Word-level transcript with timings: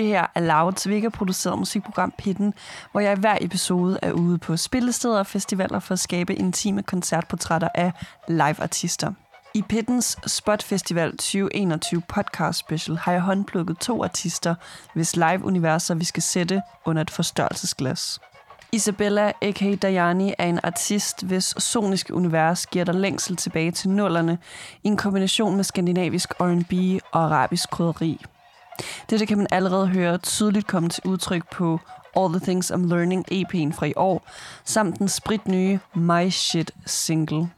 Det 0.00 0.08
her 0.08 0.26
er 0.34 0.40
Louds 0.40 1.12
produceret 1.12 1.58
musikprogram 1.58 2.12
Pitten, 2.18 2.54
hvor 2.92 3.00
jeg 3.00 3.16
i 3.16 3.20
hver 3.20 3.38
episode 3.40 3.98
er 4.02 4.12
ude 4.12 4.38
på 4.38 4.56
spillesteder 4.56 5.18
og 5.18 5.26
festivaler 5.26 5.78
for 5.78 5.92
at 5.92 5.98
skabe 5.98 6.34
intime 6.34 6.82
koncertportrætter 6.82 7.68
af 7.74 7.92
live-artister. 8.28 9.12
I 9.54 9.62
Pittens 9.62 10.18
Spot 10.26 10.62
Festival 10.62 11.10
2021 11.10 12.02
podcast 12.08 12.58
special 12.58 12.98
har 12.98 13.12
jeg 13.12 13.20
håndplukket 13.20 13.78
to 13.78 14.04
artister, 14.04 14.54
hvis 14.94 15.16
live-universer 15.16 15.94
vi 15.94 16.04
skal 16.04 16.22
sætte 16.22 16.62
under 16.86 17.02
et 17.02 17.10
forstørrelsesglas. 17.10 18.20
Isabella 18.72 19.32
a.k.a. 19.42 19.74
Dayani 19.74 20.34
er 20.38 20.46
en 20.46 20.60
artist, 20.62 21.24
hvis 21.24 21.54
soniske 21.58 22.14
univers 22.14 22.66
giver 22.66 22.84
dig 22.84 22.94
længsel 22.94 23.36
tilbage 23.36 23.70
til 23.70 23.90
nullerne 23.90 24.38
i 24.84 24.88
en 24.88 24.96
kombination 24.96 25.56
med 25.56 25.64
skandinavisk 25.64 26.30
R&B 26.40 27.02
og 27.12 27.24
arabisk 27.24 27.70
krydderi. 27.70 28.20
Dette 29.10 29.26
kan 29.26 29.38
man 29.38 29.46
allerede 29.50 29.86
høre 29.86 30.18
tydeligt 30.18 30.66
komme 30.66 30.88
til 30.88 31.02
udtryk 31.06 31.50
på 31.50 31.80
All 32.16 32.32
the 32.32 32.40
Things 32.40 32.70
I'm 32.70 32.86
Learning 32.86 33.24
EP'en 33.32 33.72
fra 33.72 33.86
i 33.86 33.92
år, 33.96 34.22
samt 34.64 34.98
den 34.98 35.08
spritnye 35.08 35.80
My 35.94 36.28
Shit 36.28 36.72
single. 36.86 37.48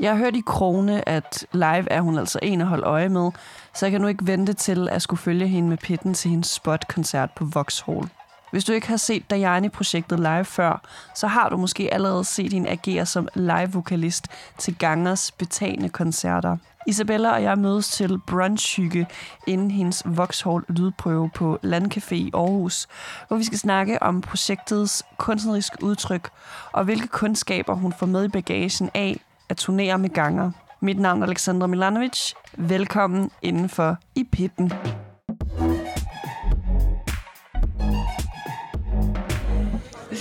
Jeg 0.00 0.10
har 0.10 0.18
hørt 0.18 0.36
i 0.36 0.42
krone, 0.46 1.08
at 1.08 1.46
live 1.52 1.90
er 1.90 2.00
hun 2.00 2.18
altså 2.18 2.38
en 2.42 2.60
at 2.60 2.66
holde 2.66 2.84
øje 2.84 3.08
med, 3.08 3.30
så 3.74 3.86
jeg 3.86 3.90
kan 3.90 4.00
nu 4.00 4.06
ikke 4.06 4.26
vente 4.26 4.52
til 4.52 4.88
at 4.88 5.02
skulle 5.02 5.20
følge 5.20 5.48
hende 5.48 5.68
med 5.68 5.78
pitten 5.78 6.14
til 6.14 6.30
hendes 6.30 6.48
spot-koncert 6.48 7.30
på 7.36 7.44
Vauxhall. 7.44 8.08
Hvis 8.50 8.64
du 8.64 8.72
ikke 8.72 8.88
har 8.88 8.96
set 8.96 9.30
Dayani-projektet 9.30 10.20
live 10.20 10.44
før, 10.44 10.80
så 11.14 11.26
har 11.26 11.48
du 11.48 11.56
måske 11.56 11.94
allerede 11.94 12.24
set 12.24 12.52
hende 12.52 12.70
agere 12.70 13.06
som 13.06 13.28
live-vokalist 13.34 14.26
til 14.58 14.78
Gangers 14.78 15.32
betagende 15.32 15.88
koncerter. 15.88 16.56
Isabella 16.86 17.32
og 17.32 17.42
jeg 17.42 17.58
mødes 17.58 17.88
til 17.88 18.18
brunchhygge 18.26 19.06
inden 19.46 19.70
hendes 19.70 20.02
Vauxhall 20.06 20.64
lydprøve 20.68 21.30
på 21.34 21.58
Landcafé 21.64 22.14
i 22.14 22.30
Aarhus, 22.34 22.86
hvor 23.28 23.36
vi 23.36 23.44
skal 23.44 23.58
snakke 23.58 24.02
om 24.02 24.20
projektets 24.20 25.04
kunstneriske 25.16 25.84
udtryk 25.84 26.30
og 26.72 26.84
hvilke 26.84 27.06
kundskaber 27.06 27.74
hun 27.74 27.92
får 27.92 28.06
med 28.06 28.24
i 28.24 28.28
bagagen 28.28 28.90
af 28.94 29.20
at 29.48 29.56
turnere 29.56 29.98
med 29.98 30.10
ganger. 30.10 30.50
Mit 30.80 30.98
navn 30.98 31.22
er 31.22 31.26
Alexandra 31.26 31.66
Milanovic. 31.66 32.32
Velkommen 32.56 33.30
indenfor 33.42 33.96
i 34.14 34.24
pitten. 34.32 34.72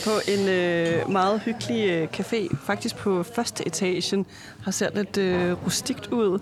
På 0.04 0.12
en 0.28 0.48
øh, 0.48 1.10
meget 1.10 1.42
hyggelig 1.42 1.90
øh, 1.90 2.08
café, 2.14 2.56
faktisk 2.66 2.96
på 2.96 3.24
første 3.24 3.68
etagen, 3.68 4.26
har 4.64 4.72
set 4.72 4.92
lidt 4.96 5.18
øh, 5.18 5.66
rustikt 5.66 6.08
ud. 6.08 6.40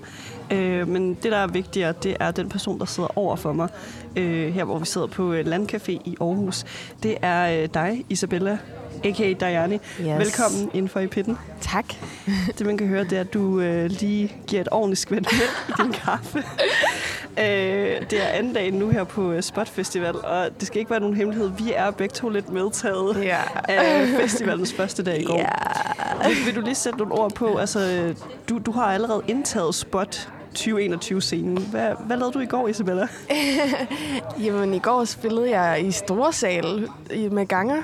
Øh, 0.52 0.88
men 0.88 1.14
det, 1.14 1.32
der 1.32 1.38
er 1.38 1.48
vigtigere, 1.48 1.94
det 2.04 2.18
er 2.20 2.32
den 2.32 2.50
person, 2.50 2.80
der 2.80 2.86
sidder 2.86 3.18
over 3.18 3.36
for 3.36 3.54
mig, 3.54 3.70
øh, 4.16 4.54
her 4.54 4.64
hvor 4.64 4.80
vi 4.80 4.86
sidder 4.86 5.08
på 5.08 5.34
øh, 5.34 5.46
Landcafé 5.48 5.92
i 5.92 6.18
Aarhus. 6.22 6.66
Det 7.04 7.18
er 7.22 7.62
øh, 7.62 7.70
dig, 7.74 8.06
Isabella 8.10 8.58
a.k.a. 9.04 9.34
Dayani. 9.34 9.76
Yes. 9.76 10.20
Velkommen 10.20 10.70
indenfor 10.74 11.00
i 11.00 11.08
pitten. 11.08 11.38
Tak. 11.62 11.86
Det, 12.58 12.66
man 12.66 12.78
kan 12.78 12.88
høre, 12.88 13.04
det 13.04 13.14
er, 13.14 13.22
at 13.22 13.34
du 13.34 13.60
øh, 13.60 13.90
lige 13.90 14.36
giver 14.48 14.62
et 14.62 14.68
ordentligt 14.72 15.12
med 15.12 15.22
i 15.70 15.82
din 15.84 15.92
kaffe. 16.06 16.44
Øh, 17.40 18.09
det 18.09 18.23
er 18.23 18.28
anden 18.28 18.54
dag 18.54 18.72
nu 18.72 18.90
her 18.90 19.04
på 19.04 19.34
uh, 19.34 19.42
Spot 19.42 19.69
Festival, 19.69 20.16
og 20.16 20.59
det 20.59 20.68
skal 20.68 20.80
ikke 20.80 20.91
være 20.91 21.00
nogen 21.00 21.16
hemmelighed. 21.16 21.52
Vi 21.58 21.74
er 21.75 21.91
begge 21.91 22.13
to 22.13 22.30
lidt 22.30 22.50
medtaget 22.50 23.24
ja. 23.24 23.38
af 23.63 24.08
festivalens 24.08 24.74
første 24.74 25.03
dag 25.03 25.22
i 25.22 25.24
går. 25.24 25.38
Ja. 25.38 26.28
Vil, 26.28 26.46
vil 26.46 26.56
du 26.56 26.62
lige 26.62 26.75
sætte 26.75 27.00
nogle 27.00 27.13
ord 27.13 27.34
på? 27.34 27.58
Altså, 27.58 28.13
du, 28.50 28.59
du 28.66 28.72
har 28.72 28.86
allerede 28.86 29.22
indtaget 29.28 29.75
Spot 29.75 30.30
2021-scenen. 30.58 31.58
Hvad, 31.58 31.91
hvad 32.06 32.18
lavede 32.18 32.34
du 32.34 32.40
i 32.40 32.46
går, 32.46 32.68
Isabella? 32.68 33.08
Jamen, 34.46 34.74
i 34.74 34.80
går 34.80 35.06
spillede 35.06 35.59
jeg 35.59 35.86
i 35.86 35.92
Storsal 35.92 36.90
med 37.31 37.46
ganger 37.46 37.84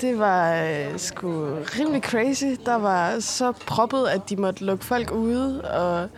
det 0.00 0.18
var 0.18 0.54
øh, 0.54 0.98
sgu 0.98 1.28
rimelig 1.78 2.02
crazy. 2.02 2.44
Der 2.66 2.74
var 2.74 3.20
så 3.20 3.52
proppet, 3.52 4.06
at 4.06 4.30
de 4.30 4.36
måtte 4.36 4.64
lukke 4.64 4.84
folk 4.84 5.10
ude, 5.12 5.62
og 5.62 6.08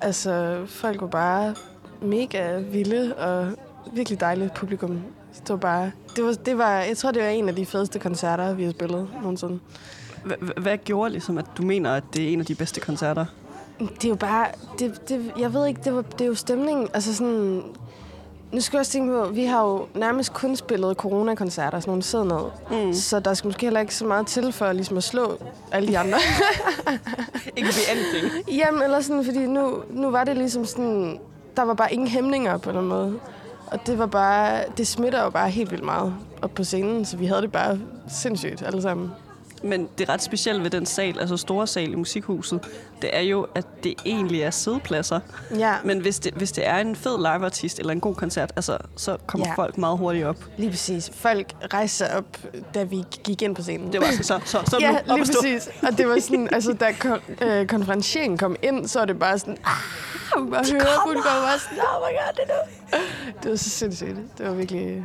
altså, 0.00 0.62
folk 0.66 1.00
var 1.00 1.06
bare 1.06 1.54
mega 2.02 2.58
vilde 2.58 3.14
og 3.14 3.52
virkelig 3.92 4.20
dejligt 4.20 4.54
publikum. 4.54 5.02
Det 5.40 5.48
var 5.48 5.56
bare, 5.56 5.92
det 6.16 6.24
var, 6.24 6.32
det 6.32 6.58
var, 6.58 6.72
jeg 6.72 6.96
tror, 6.96 7.10
det 7.10 7.22
var 7.22 7.28
en 7.28 7.48
af 7.48 7.54
de 7.54 7.66
fedeste 7.66 7.98
koncerter, 7.98 8.54
vi 8.54 8.64
har 8.64 8.70
spillet 8.70 9.08
nogensinde. 9.22 9.58
Hvad 10.56 10.78
gjorde 10.78 11.10
ligesom, 11.10 11.38
at 11.38 11.46
du 11.58 11.62
mener, 11.62 11.94
at 11.94 12.04
det 12.14 12.24
er 12.24 12.32
en 12.32 12.40
af 12.40 12.46
de 12.46 12.54
bedste 12.54 12.80
koncerter? 12.80 13.24
Det 13.78 14.04
er 14.04 14.08
jo 14.08 14.14
bare, 14.14 14.46
det, 14.78 15.08
det, 15.08 15.32
jeg 15.38 15.54
ved 15.54 15.66
ikke, 15.66 15.80
det, 15.84 15.94
var, 15.94 16.02
det 16.02 16.20
er 16.20 16.26
jo 16.26 16.34
stemningen, 16.34 16.88
altså 16.94 17.14
sådan, 17.14 17.62
nu 18.52 18.60
skal 18.60 18.76
jeg 18.76 18.80
også 18.80 18.92
tænke 18.92 19.12
på, 19.12 19.28
vi 19.28 19.44
har 19.44 19.64
jo 19.64 19.86
nærmest 19.94 20.32
kun 20.32 20.56
spillet 20.56 20.96
coronakoncerter, 20.96 21.80
sådan 21.80 21.90
nogle 21.90 22.02
sidder 22.02 22.24
ned. 22.24 22.86
Mm. 22.86 22.92
Så 22.92 23.20
der 23.20 23.34
skal 23.34 23.48
måske 23.48 23.66
heller 23.66 23.80
ikke 23.80 23.94
så 23.94 24.04
meget 24.04 24.26
til 24.26 24.52
for 24.52 24.72
ligesom 24.72 24.96
at 24.96 25.04
slå 25.04 25.38
alle 25.72 25.88
de 25.88 25.98
andre. 25.98 26.18
ikke 27.56 27.68
be 27.68 27.90
anything. 27.90 28.48
Jamen, 28.58 28.82
eller 28.82 29.00
sådan, 29.00 29.24
fordi 29.24 29.46
nu, 29.46 29.82
nu 29.90 30.10
var 30.10 30.24
det 30.24 30.36
ligesom 30.36 30.64
sådan, 30.64 31.20
der 31.56 31.62
var 31.62 31.74
bare 31.74 31.92
ingen 31.92 32.08
hæmninger 32.08 32.58
på 32.58 32.72
den 32.72 32.86
måde. 32.86 33.18
Og 33.66 33.86
det 33.86 33.98
var 33.98 34.06
bare, 34.06 34.62
det 34.76 34.86
smitter 34.86 35.22
jo 35.22 35.30
bare 35.30 35.50
helt 35.50 35.70
vildt 35.70 35.84
meget 35.84 36.14
op 36.42 36.50
på 36.54 36.64
scenen, 36.64 37.04
så 37.04 37.16
vi 37.16 37.26
havde 37.26 37.42
det 37.42 37.52
bare 37.52 37.78
sindssygt 38.08 38.62
alle 38.62 38.82
sammen. 38.82 39.10
Men 39.62 39.88
det 39.98 40.08
er 40.08 40.12
ret 40.12 40.22
specielt 40.22 40.62
ved 40.62 40.70
den 40.70 40.86
sal, 40.86 41.20
altså 41.20 41.36
store 41.36 41.66
sal 41.66 41.92
i 41.92 41.94
musikhuset, 41.94 42.60
det 43.02 43.16
er 43.16 43.20
jo, 43.20 43.46
at 43.54 43.66
det 43.84 43.94
egentlig 44.06 44.42
er 44.42 44.50
sædepladser. 44.50 45.20
Ja. 45.58 45.74
Men 45.84 45.98
hvis 45.98 46.18
det, 46.18 46.34
hvis 46.34 46.52
det 46.52 46.66
er 46.68 46.76
en 46.76 46.96
fed 46.96 47.18
liveartist 47.18 47.78
eller 47.78 47.92
en 47.92 48.00
god 48.00 48.14
koncert, 48.14 48.52
altså, 48.56 48.78
så 48.96 49.16
kommer 49.26 49.46
ja. 49.46 49.54
folk 49.54 49.78
meget 49.78 49.98
hurtigt 49.98 50.24
op. 50.26 50.36
Lige 50.56 50.70
præcis. 50.70 51.10
Folk 51.14 51.52
rejste 51.74 51.96
sig 51.96 52.16
op, 52.16 52.38
da 52.74 52.82
vi 52.82 53.04
gik 53.24 53.42
ind 53.42 53.56
på 53.56 53.62
scenen. 53.62 53.92
Det 53.92 54.00
var 54.00 54.06
så, 54.06 54.22
så, 54.22 54.40
så, 54.44 54.62
så 54.66 54.76
ja, 54.80 54.90
nu 54.90 55.16
lige 55.16 55.24
præcis. 55.24 55.68
Og 55.82 55.98
det 55.98 56.08
var 56.08 56.20
sådan, 56.20 56.48
altså 56.52 56.72
da 56.72 56.90
kon- 56.90 57.44
øh, 57.44 57.66
konferencieringen 57.66 58.38
kom 58.38 58.56
ind, 58.62 58.88
så 58.88 58.98
var 58.98 59.06
det 59.06 59.18
bare 59.18 59.38
sådan, 59.38 59.56
ah, 59.64 60.42
man 60.42 60.64
hører 60.72 60.84
publikum 61.06 61.24
var 61.24 61.58
sådan, 61.58 61.78
oh 61.78 62.10
my 62.10 62.16
god, 62.16 62.32
det 62.36 62.42
er 62.42 62.98
nu. 62.98 62.98
Det 63.42 63.50
var 63.50 63.56
så 63.56 63.70
sindssygt. 63.70 64.16
Det 64.38 64.46
var 64.46 64.52
virkelig 64.52 65.04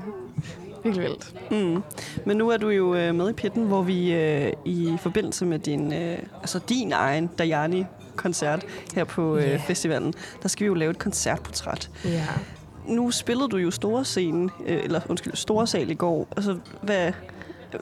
Virkelig 0.83 1.09
vildt. 1.09 1.51
Mm. 1.51 1.83
Men 2.25 2.37
nu 2.37 2.49
er 2.49 2.57
du 2.57 2.69
jo 2.69 2.95
øh, 2.95 3.15
med 3.15 3.29
i 3.29 3.33
pitten, 3.33 3.63
hvor 3.63 3.81
vi 3.81 4.13
øh, 4.13 4.53
i 4.65 4.97
forbindelse 4.99 5.45
med 5.45 5.59
din, 5.59 5.93
øh, 5.93 6.17
altså 6.41 6.59
din 6.69 6.91
egen 6.91 7.29
Dayani-koncert 7.37 8.65
her 8.95 9.03
på 9.03 9.37
øh, 9.37 9.43
yeah. 9.43 9.59
festivalen, 9.59 10.13
der 10.41 10.47
skal 10.47 10.63
vi 10.63 10.67
jo 10.67 10.73
lave 10.73 10.91
et 10.91 10.99
koncertportræt. 10.99 11.89
Ja. 12.05 12.09
Yeah. 12.09 12.39
Nu 12.87 13.11
spillede 13.11 13.49
du 13.49 13.57
jo 13.57 13.71
store 13.71 14.05
scene, 14.05 14.49
øh, 14.65 14.83
eller 14.83 15.01
undskyld, 15.09 15.35
store 15.35 15.67
sal 15.67 15.91
i 15.91 15.93
går. 15.93 16.27
Altså, 16.35 16.57
hvad, 16.81 17.11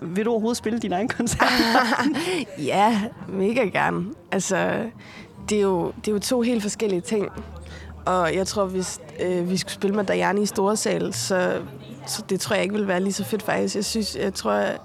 vil 0.02 0.26
du 0.26 0.32
overhovedet 0.32 0.58
spille 0.58 0.80
din 0.80 0.92
egen 0.92 1.08
koncert? 1.08 1.52
ja, 2.72 3.02
mega 3.28 3.62
gerne. 3.62 4.06
Altså, 4.32 4.90
det 5.50 5.58
er, 5.58 5.62
jo, 5.62 5.92
det 5.98 6.08
er 6.08 6.12
jo 6.12 6.20
to 6.20 6.42
helt 6.42 6.62
forskellige 6.62 7.02
ting. 7.02 7.30
Og 8.06 8.36
jeg 8.36 8.48
tror, 8.48 8.66
hvis 8.66 9.00
øh, 9.20 9.50
vi 9.50 9.58
skulle 9.58 9.74
spille 9.74 9.96
med 9.96 10.04
Dayani 10.04 10.42
i 10.42 10.46
store 10.46 10.78
sal, 10.78 11.14
så 11.14 11.62
så 12.06 12.24
det 12.30 12.40
tror 12.40 12.54
jeg 12.54 12.64
ikke 12.64 12.76
vil 12.76 12.88
være 12.88 13.00
lige 13.00 13.14
så 13.14 13.24
fedt 13.24 13.44
faktisk. 13.44 13.76
Jeg 13.76 13.86
synes, 13.86 14.16
jeg 14.16 14.34
tror, 14.34 14.52
jeg, 14.52 14.78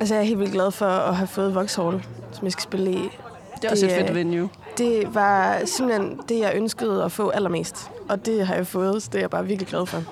altså 0.00 0.14
jeg 0.14 0.22
er 0.22 0.26
helt 0.26 0.38
vildt 0.38 0.52
glad 0.52 0.70
for 0.70 0.86
at 0.86 1.16
have 1.16 1.26
fået 1.26 1.54
Vauxhall, 1.54 2.06
som 2.32 2.44
jeg 2.44 2.52
skal 2.52 2.62
spille 2.62 2.90
i. 2.90 3.08
Det 3.56 3.64
er 3.64 3.70
også 3.70 3.86
det, 3.86 4.00
et 4.00 4.06
fedt 4.06 4.14
venue. 4.14 4.48
Det 4.78 5.14
var 5.14 5.62
simpelthen 5.64 6.20
det, 6.28 6.38
jeg 6.38 6.52
ønskede 6.54 7.04
at 7.04 7.12
få 7.12 7.30
allermest. 7.30 7.90
Og 8.08 8.26
det 8.26 8.46
har 8.46 8.54
jeg 8.54 8.66
fået, 8.66 9.02
så 9.02 9.08
det 9.12 9.18
er 9.18 9.22
jeg 9.22 9.30
bare 9.30 9.46
virkelig 9.46 9.68
glad 9.68 9.86
for. 9.86 10.02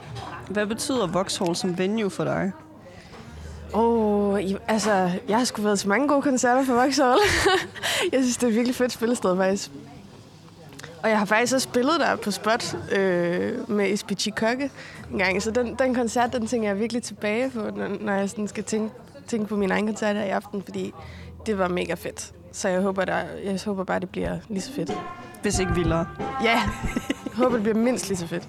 Hvad 0.48 0.66
betyder 0.66 1.06
Vauxhall 1.06 1.56
som 1.56 1.78
venue 1.78 2.10
for 2.10 2.24
dig? 2.24 2.52
Åh, 3.74 4.34
oh, 4.34 4.40
altså, 4.68 5.10
jeg 5.28 5.38
har 5.38 5.44
sgu 5.44 5.62
været 5.62 5.78
til 5.78 5.88
mange 5.88 6.08
gode 6.08 6.22
koncerter 6.22 6.64
for 6.64 6.74
Vauxhall. 6.74 7.18
jeg 8.12 8.20
synes, 8.20 8.36
det 8.36 8.42
er 8.42 8.48
et 8.48 8.54
virkelig 8.54 8.74
fedt 8.76 8.92
spillested, 8.92 9.36
faktisk. 9.36 9.70
Og 11.02 11.10
jeg 11.10 11.18
har 11.18 11.24
faktisk 11.24 11.54
også 11.54 11.64
spillet 11.64 12.00
der 12.00 12.16
på 12.16 12.30
spot 12.30 12.76
øh, 12.92 13.70
med 13.70 13.92
Espi 13.92 14.30
Kokke 14.36 14.70
en 15.12 15.18
gang. 15.18 15.42
Så 15.42 15.50
den, 15.50 15.74
den 15.74 15.94
koncert, 15.94 16.32
den 16.32 16.46
tænker 16.46 16.68
jeg 16.68 16.80
virkelig 16.80 17.02
tilbage 17.02 17.50
på, 17.50 17.60
når, 17.76 17.88
når 18.00 18.12
jeg 18.12 18.30
sådan 18.30 18.48
skal 18.48 18.64
tænke, 18.64 18.94
tænke 19.26 19.46
på 19.46 19.56
min 19.56 19.70
egen 19.70 19.86
koncert 19.86 20.16
her 20.16 20.24
i 20.24 20.28
aften, 20.28 20.62
fordi 20.62 20.92
det 21.46 21.58
var 21.58 21.68
mega 21.68 21.94
fedt. 21.94 22.32
Så 22.52 22.68
jeg 22.68 22.80
håber, 22.80 23.04
der, 23.04 23.18
jeg 23.44 23.60
håber 23.64 23.84
bare, 23.84 24.00
det 24.00 24.08
bliver 24.08 24.38
lige 24.48 24.60
så 24.60 24.72
fedt. 24.72 24.92
Hvis 25.42 25.58
ikke 25.58 25.72
vildere. 25.74 26.06
Ja, 26.44 26.50
jeg 26.50 26.62
håber, 27.42 27.54
det 27.54 27.62
bliver 27.62 27.78
mindst 27.78 28.08
lige 28.08 28.18
så 28.18 28.26
fedt. 28.26 28.48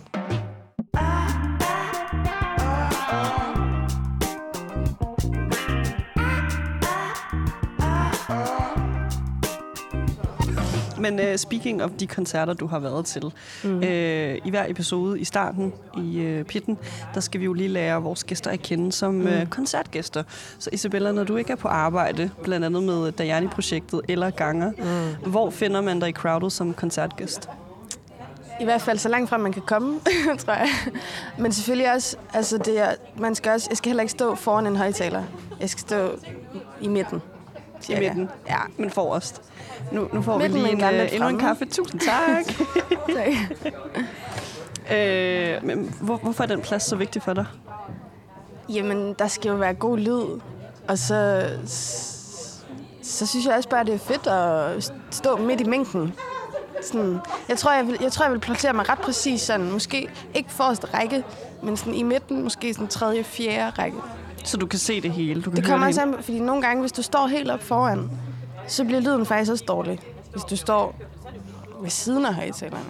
Men 11.02 11.20
uh, 11.20 11.36
speaking 11.36 11.84
of 11.84 11.90
de 12.00 12.08
koncerter, 12.08 12.54
du 12.54 12.68
har 12.68 12.80
været 12.80 13.06
til. 13.06 13.34
Mm. 13.64 13.78
Uh, 13.78 13.84
I 13.84 14.50
hver 14.50 14.66
episode 14.68 15.20
i 15.20 15.24
starten 15.24 15.74
i 15.98 16.38
uh, 16.40 16.46
pitten, 16.46 16.78
der 17.14 17.20
skal 17.20 17.40
vi 17.40 17.46
jo 17.46 17.54
lige 17.54 17.70
lære 17.70 18.02
vores 18.02 18.24
gæster 18.24 18.52
at 18.52 18.62
kende 18.62 18.92
som 18.92 19.14
mm. 19.14 19.26
uh, 19.26 19.46
koncertgæster. 19.50 20.24
Så 20.60 20.70
Isabella, 20.74 21.12
når 21.12 21.24
du 21.24 21.36
ikke 21.36 21.52
er 21.52 21.56
på 21.56 21.68
arbejde, 21.68 22.30
blandt 22.44 22.66
andet 22.66 22.84
med 22.84 23.12
Dayani-projektet 23.12 24.02
eller 24.08 24.30
Ganger, 24.30 24.72
mm. 25.24 25.32
hvor 25.32 25.50
finder 25.50 25.82
man 25.82 26.00
dig 26.00 26.10
i 26.10 26.12
crowdet 26.12 26.52
som 26.52 26.74
koncertgæst? 26.74 27.50
I 28.60 28.64
hvert 28.64 28.82
fald 28.82 28.98
så 28.98 29.10
langt 29.10 29.30
frem, 29.30 29.42
man 29.42 29.54
kan 29.54 29.62
komme, 29.62 30.00
tror 30.46 30.54
jeg. 30.54 30.70
Men 31.38 31.52
selvfølgelig 31.52 31.94
også, 31.94 32.18
altså 32.34 32.58
det 32.58 32.80
er, 32.80 32.92
man 33.18 33.36
skal 33.36 33.52
også, 33.52 33.68
jeg 33.70 33.78
skal 33.78 33.90
heller 33.90 34.02
ikke 34.02 34.12
stå 34.12 34.36
foran 34.36 34.68
en 34.68 34.76
højtaler. 34.76 35.24
Jeg 35.60 35.70
skal 35.70 35.82
stå 35.82 36.20
i 36.82 36.88
midten. 36.88 37.22
I 37.90 38.00
midten, 38.00 38.30
Ja. 38.48 38.58
men 38.78 38.90
forrest. 38.90 39.42
Nu, 39.92 40.08
nu 40.14 40.22
får 40.22 40.38
Midten 40.38 40.54
vi 40.56 40.60
lige 40.60 40.72
en 40.72 40.84
en, 40.84 40.94
øh, 41.02 41.14
endnu 41.14 41.30
en 41.30 41.40
kaffe. 41.40 41.66
Tusind 41.66 42.02
tak. 42.02 42.46
Tak. 43.16 43.74
øh, 44.98 45.66
men 45.66 45.96
hvor, 46.02 46.18
hvorfor 46.18 46.44
er 46.44 46.48
den 46.48 46.62
plads 46.62 46.84
så 46.84 46.96
vigtig 46.96 47.22
for 47.22 47.34
dig? 47.34 47.46
Jamen, 48.70 49.14
der 49.20 49.28
skal 49.28 49.50
jo 49.50 49.56
være 49.56 49.74
god 49.74 49.98
lyd. 49.98 50.40
Og 50.88 50.98
så, 50.98 51.44
så 53.04 53.28
synes 53.28 53.46
jeg 53.46 53.56
også 53.56 53.70
bare, 53.70 53.86
det 53.86 53.94
er 53.94 53.98
fedt 54.00 54.28
at 54.28 54.94
stå 55.12 55.38
midt 55.38 55.62
i 55.62 55.64
mængden. 55.64 56.14
Sådan, 56.84 57.20
jeg, 57.50 57.58
tror, 57.58 57.74
jeg, 57.74 57.88
vil, 57.88 57.98
jeg 58.02 58.12
tror, 58.12 58.26
jeg 58.26 58.32
vil 58.34 58.40
placere 58.40 58.74
mig 58.74 58.90
ret 58.90 59.00
præcis 59.00 59.42
sådan. 59.42 59.72
Måske 59.72 60.10
ikke 60.34 60.52
forreste 60.52 60.88
række, 60.88 61.24
men 61.64 61.78
sådan 61.78 61.94
i 61.94 62.04
midten, 62.04 62.44
måske 62.44 62.74
sådan 62.74 62.88
tredje, 62.88 63.24
fjerde 63.24 63.70
række. 63.82 63.98
Så 64.44 64.58
du 64.58 64.66
kan 64.66 64.80
se 64.80 65.02
det 65.02 65.12
hele. 65.12 65.42
Du 65.42 65.50
kan 65.50 65.58
Det 65.58 65.66
kommer 65.66 65.88
også 65.88 66.00
hele. 66.02 66.18
an, 66.18 66.24
fordi 66.24 66.40
nogle 66.40 66.62
gange, 66.62 66.82
hvis 66.82 66.92
du 66.92 67.02
står 67.02 67.28
helt 67.28 67.52
op 67.52 67.64
foran, 67.64 68.10
så 68.68 68.84
bliver 68.86 69.00
lyden 69.02 69.26
faktisk 69.26 69.52
også 69.52 69.64
dårlig. 69.68 70.00
Hvis 70.32 70.44
du 70.44 70.56
står 70.56 70.96
ved 71.82 71.90
siden 71.90 72.26
af 72.26 72.34
højtalerne. 72.34 72.84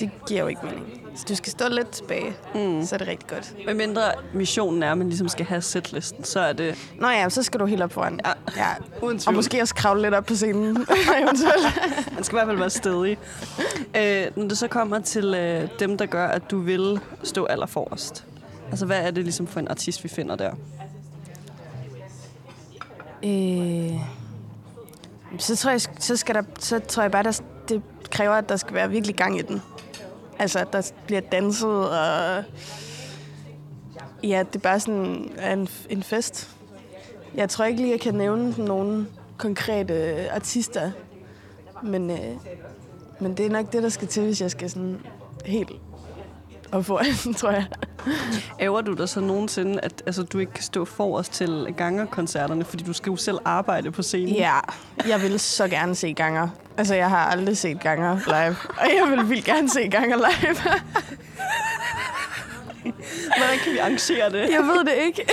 Det 0.00 0.10
giver 0.28 0.40
jo 0.40 0.46
ikke 0.46 0.60
mening. 0.64 0.84
Så 1.16 1.24
du 1.28 1.34
skal 1.34 1.50
stå 1.52 1.64
lidt 1.68 1.88
tilbage, 1.90 2.36
mm. 2.54 2.84
så 2.86 2.94
er 2.94 2.98
det 2.98 3.08
rigtig 3.08 3.28
godt. 3.28 3.54
Med 3.66 3.74
mindre 3.74 4.02
missionen 4.34 4.82
er, 4.82 4.92
at 4.92 4.98
man 4.98 5.08
ligesom 5.08 5.28
skal 5.28 5.46
have 5.46 5.60
setlisten, 5.62 6.24
så 6.24 6.40
er 6.40 6.52
det 6.52 6.88
Nå 7.00 7.08
ja, 7.08 7.28
så 7.28 7.42
skal 7.42 7.60
du 7.60 7.66
helt 7.66 7.82
op 7.82 7.92
foran. 7.92 8.20
Ja. 8.26 8.32
ja. 8.56 8.68
uden 9.06 9.16
Og 9.16 9.22
tvivl. 9.22 9.34
måske 9.36 9.62
også 9.62 9.74
kravle 9.74 10.02
lidt 10.02 10.14
op 10.14 10.26
på 10.26 10.34
scenen, 10.34 10.76
eventuelt. 11.22 11.80
Man 12.14 12.24
skal 12.24 12.36
i 12.36 12.38
hvert 12.38 12.46
fald 12.46 12.58
være 12.58 12.70
stedig. 12.70 13.18
Øh, 13.96 14.26
når 14.36 14.48
det 14.48 14.58
så 14.58 14.68
kommer 14.68 14.98
til 14.98 15.34
øh, 15.34 15.68
dem, 15.80 15.98
der 15.98 16.06
gør, 16.06 16.26
at 16.26 16.50
du 16.50 16.58
vil 16.60 17.00
stå 17.22 17.44
allerforrest. 17.44 18.24
Altså, 18.70 18.86
hvad 18.86 19.00
er 19.00 19.10
det 19.10 19.24
ligesom 19.24 19.46
for 19.46 19.60
en 19.60 19.68
artist, 19.68 20.04
vi 20.04 20.08
finder 20.08 20.36
der? 20.36 20.52
Øh, 23.24 24.00
så, 25.38 25.56
tror 25.56 25.70
jeg, 25.70 25.80
så, 25.80 26.16
skal 26.16 26.34
der, 26.34 26.42
så 26.58 26.78
tror 26.78 27.02
jeg 27.02 27.10
bare, 27.10 27.22
der, 27.22 27.40
det 27.68 27.82
kræver, 28.10 28.34
at 28.34 28.48
der 28.48 28.56
skal 28.56 28.74
være 28.74 28.90
virkelig 28.90 29.16
gang 29.16 29.38
i 29.38 29.42
den. 29.42 29.62
Altså, 30.38 30.58
at 30.58 30.72
der 30.72 30.90
bliver 31.06 31.20
danset, 31.20 31.90
og 31.90 32.44
ja, 34.22 34.44
det 34.52 34.56
er 34.56 34.62
bare 34.62 34.80
sådan 34.80 35.30
en, 35.52 35.68
en 35.90 36.02
fest. 36.02 36.56
Jeg 37.34 37.48
tror 37.48 37.64
ikke 37.64 37.80
lige, 37.80 37.92
jeg 37.92 38.00
kan 38.00 38.14
nævne 38.14 38.54
nogen 38.58 39.08
konkrete 39.36 40.30
artister, 40.30 40.90
men, 41.82 42.10
øh, 42.10 42.36
men 43.20 43.36
det 43.36 43.46
er 43.46 43.50
nok 43.50 43.72
det, 43.72 43.82
der 43.82 43.88
skal 43.88 44.08
til, 44.08 44.22
hvis 44.22 44.40
jeg 44.40 44.50
skal 44.50 44.70
sådan 44.70 45.00
helt 45.46 45.70
op 46.72 46.84
foran, 46.84 47.34
tror 47.40 47.50
jeg. 47.50 47.66
Æver 48.60 48.80
du 48.80 48.94
dig 48.94 49.08
så 49.08 49.20
nogensinde, 49.20 49.80
at 49.80 50.02
altså, 50.06 50.22
du 50.22 50.38
ikke 50.38 50.52
kan 50.52 50.64
stå 50.64 50.84
forrest 50.84 51.32
til 51.32 51.74
gangerkoncerterne, 51.76 52.64
fordi 52.64 52.84
du 52.84 52.92
skal 52.92 53.10
jo 53.10 53.16
selv 53.16 53.38
arbejde 53.44 53.90
på 53.90 54.02
scenen? 54.02 54.34
Ja, 54.34 54.58
jeg 55.08 55.22
vil 55.22 55.40
så 55.40 55.68
gerne 55.68 55.94
se 55.94 56.12
ganger. 56.12 56.48
Altså, 56.76 56.94
jeg 56.94 57.08
har 57.08 57.26
aldrig 57.26 57.56
set 57.56 57.80
ganger 57.80 58.18
live. 58.26 58.56
Og 58.78 58.86
jeg 58.96 59.10
vil 59.10 59.30
vildt 59.30 59.44
gerne 59.44 59.70
se 59.70 59.88
ganger 59.88 60.16
live. 60.16 60.56
Hvordan 63.36 63.58
kan 63.64 63.72
vi 63.72 63.78
arrangere 63.78 64.30
det? 64.30 64.50
Jeg 64.50 64.62
ved 64.62 64.84
det 64.84 64.94
ikke. 65.06 65.26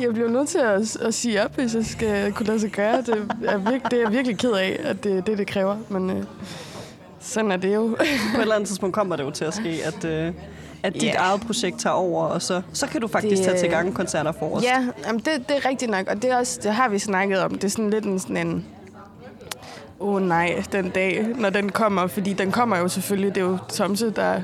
Jeg 0.00 0.12
bliver 0.12 0.28
nødt 0.28 0.48
til 0.48 0.58
at, 0.58 0.96
at 0.96 1.14
sige 1.14 1.44
op, 1.44 1.54
hvis 1.54 1.74
jeg 1.74 1.84
skal 1.86 2.32
kunne 2.32 2.46
lade 2.46 2.60
sig 2.60 2.70
gøre. 2.70 3.02
Det 3.02 3.28
er, 3.44 3.56
virke, 3.56 3.84
det 3.90 3.92
er 3.92 4.02
jeg 4.02 4.12
virkelig 4.12 4.38
ked 4.38 4.52
af, 4.52 4.80
at 4.84 5.04
det 5.04 5.18
er 5.18 5.20
det, 5.20 5.38
det 5.38 5.46
kræver. 5.46 5.76
Men 5.88 6.10
øh, 6.10 6.24
sådan 7.24 7.52
er 7.52 7.56
det 7.56 7.74
jo. 7.74 7.86
På 8.34 8.38
et 8.38 8.42
eller 8.42 8.54
andet 8.54 8.68
tidspunkt 8.68 8.94
kommer 8.94 9.16
det 9.16 9.24
jo 9.24 9.30
til 9.30 9.44
at 9.44 9.54
ske, 9.54 9.80
at, 9.84 10.04
øh, 10.04 10.32
at 10.82 10.94
dit 10.94 11.02
Ja. 11.02 11.14
eget 11.14 11.40
projekt 11.40 11.80
tager 11.80 11.94
over, 11.94 12.24
og 12.24 12.42
så, 12.42 12.62
så 12.72 12.86
kan 12.86 13.00
du 13.00 13.08
faktisk 13.08 13.36
Det, 13.36 13.44
tage 13.46 13.58
til 13.58 13.66
øh, 13.66 13.72
gangekoncerter 13.72 14.32
forrest. 14.32 14.66
Ja, 14.66 14.86
jamen 15.06 15.18
det, 15.20 15.48
det 15.48 15.56
er 15.56 15.68
rigtigt 15.68 15.90
nok, 15.90 16.06
og 16.08 16.22
det, 16.22 16.30
er 16.30 16.36
også, 16.36 16.60
det 16.62 16.72
har 16.74 16.88
vi 16.88 16.98
snakket 16.98 17.38
om. 17.40 17.50
Det 17.54 17.64
er 17.64 17.68
sådan 17.68 17.90
lidt 17.90 18.04
en 18.04 18.18
sådan 18.18 18.36
en... 18.36 18.64
Åh 20.00 20.14
oh, 20.14 20.22
nej, 20.22 20.62
den 20.72 20.90
dag, 20.90 21.26
når 21.38 21.50
den 21.50 21.68
kommer. 21.68 22.06
Fordi 22.06 22.32
den 22.32 22.52
kommer 22.52 22.78
jo 22.78 22.88
selvfølgelig. 22.88 23.34
Det 23.34 23.40
er 23.40 23.44
jo 23.44 23.58
Tomse, 23.68 24.10
der 24.10 24.40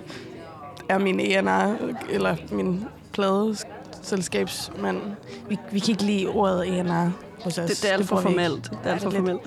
er 0.89 0.99
min 0.99 1.21
ENR, 1.21 1.75
eller 2.11 2.37
min 2.53 2.85
pladeselskabsmand. 3.13 5.01
Vi, 5.49 5.59
vi 5.73 5.79
kan 5.79 5.89
ikke 5.91 6.03
lide 6.03 6.27
ordet 6.27 6.79
ENR 6.79 7.11
hos 7.45 7.59
os. 7.59 7.71
Det, 7.71 7.83
det 7.83 7.91
er 7.91 7.95
alt 7.95 8.09
for 8.09 8.21
formelt. 8.21 8.65
Det 8.71 8.79
er 8.85 8.93
alt 8.93 9.03
for 9.03 9.11
formelt. 9.11 9.41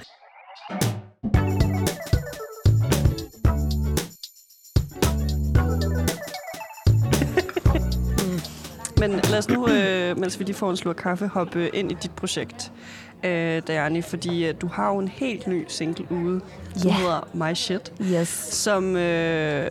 Men 9.07 9.19
lad 9.29 9.38
os 9.38 9.50
nu, 9.50 9.67
øh, 9.67 10.17
mens 10.19 10.39
vi 10.39 10.44
lige 10.45 10.55
får 10.55 10.69
en 10.69 10.77
slur 10.77 10.94
kaffe, 10.94 11.27
hoppe 11.27 11.69
ind 11.75 11.91
i 11.91 11.95
dit 12.03 12.11
projekt, 12.11 12.71
øh, 13.23 13.61
Dajani, 13.67 14.01
fordi 14.01 14.45
øh, 14.47 14.53
du 14.61 14.67
har 14.67 14.89
jo 14.94 14.97
en 15.00 15.07
helt 15.07 15.47
ny 15.47 15.65
single 15.67 16.05
ude, 16.11 16.41
som 16.75 16.89
Ja. 16.89 16.95
hedder 16.95 17.27
My 17.33 17.53
Shit, 17.53 17.94
Yes. 18.01 18.27
som... 18.51 18.95
Øh, 18.95 19.67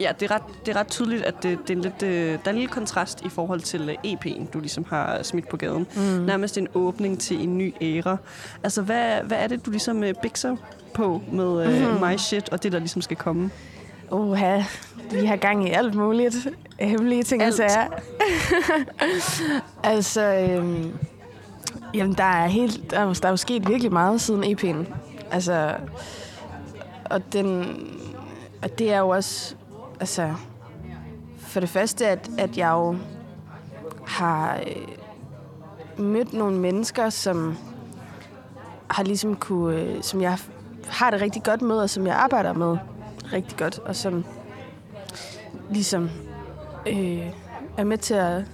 ja, 0.00 0.12
det 0.20 0.30
er, 0.30 0.34
ret, 0.34 0.42
det 0.66 0.76
er 0.76 0.80
ret 0.80 0.86
tydeligt, 0.88 1.22
at 1.22 1.34
det, 1.42 1.58
det 1.62 1.70
er 1.70 1.76
en 1.76 1.82
lidt, 1.82 2.02
øh, 2.02 2.10
der 2.32 2.38
er 2.44 2.50
en 2.50 2.54
lille 2.56 2.68
kontrast 2.68 3.24
i 3.24 3.28
forhold 3.28 3.60
til 3.60 3.88
øh, 4.04 4.12
EP'en, 4.12 4.50
du 4.52 4.60
ligesom 4.60 4.84
har 4.90 5.22
smidt 5.22 5.48
på 5.48 5.56
gaden. 5.56 5.86
Mm. 5.96 6.02
Nærmest 6.02 6.58
en 6.58 6.68
åbning 6.74 7.20
til 7.20 7.40
en 7.42 7.58
ny 7.58 7.74
æra. 7.82 8.16
Altså, 8.62 8.82
hvad, 8.82 9.22
hvad 9.24 9.38
er 9.40 9.46
det, 9.46 9.66
du 9.66 9.70
ligesom 9.70 10.04
øh, 10.04 10.14
bikser 10.22 10.56
på 10.94 11.22
med 11.32 11.66
øh, 11.66 11.92
Mhm. 11.92 12.00
My 12.04 12.16
Shit, 12.16 12.48
og 12.48 12.62
det, 12.62 12.72
der 12.72 12.78
ligesom 12.78 13.02
skal 13.02 13.16
komme? 13.16 13.50
Oha, 14.10 14.62
vi 15.10 15.24
har 15.26 15.36
gang 15.36 15.68
i 15.68 15.70
alt 15.70 15.94
muligt. 15.94 16.48
Hemmelige 16.80 17.22
ting 17.22 17.42
og 17.42 17.46
Alt. 17.46 17.54
sager. 17.54 17.86
altså, 19.84 20.22
øhm, 20.22 20.92
jamen, 21.94 22.14
der 22.14 22.24
er, 22.24 22.46
helt, 22.46 22.90
der, 22.90 22.98
er, 22.98 23.02
jo- 23.04 23.12
der 23.14 23.26
er 23.26 23.30
jo 23.30 23.36
sket 23.36 23.68
virkelig 23.68 23.92
meget 23.92 24.20
siden 24.20 24.44
EP'en. 24.44 24.94
Altså, 25.30 25.74
og, 27.04 27.32
den, 27.32 27.76
og 28.62 28.78
det 28.78 28.92
er 28.92 28.98
jo 28.98 29.08
også, 29.08 29.54
altså, 30.00 30.34
for 31.38 31.60
det 31.60 31.68
første, 31.68 32.06
at, 32.06 32.30
at 32.38 32.56
jeg 32.58 32.70
jo 32.70 32.96
har 34.06 34.58
øh, 34.66 36.04
mødt 36.04 36.32
nogle 36.32 36.58
mennesker, 36.58 37.10
som 37.10 37.56
har 38.90 39.02
ligesom 39.02 39.36
kunne, 39.36 39.76
øh, 39.80 40.02
som 40.02 40.20
jeg 40.22 40.38
har 40.88 41.10
det 41.10 41.20
rigtig 41.20 41.42
godt 41.42 41.62
med, 41.62 41.76
og 41.76 41.90
som 41.90 42.06
jeg 42.06 42.14
arbejder 42.16 42.52
med 42.52 42.76
rigtig 43.32 43.58
godt, 43.58 43.78
og 43.78 43.96
som 43.96 44.24
ligesom 45.70 46.10
øh, 46.86 47.26
er 47.76 47.84
med 47.84 47.98
til 47.98 48.14
at 48.14 48.44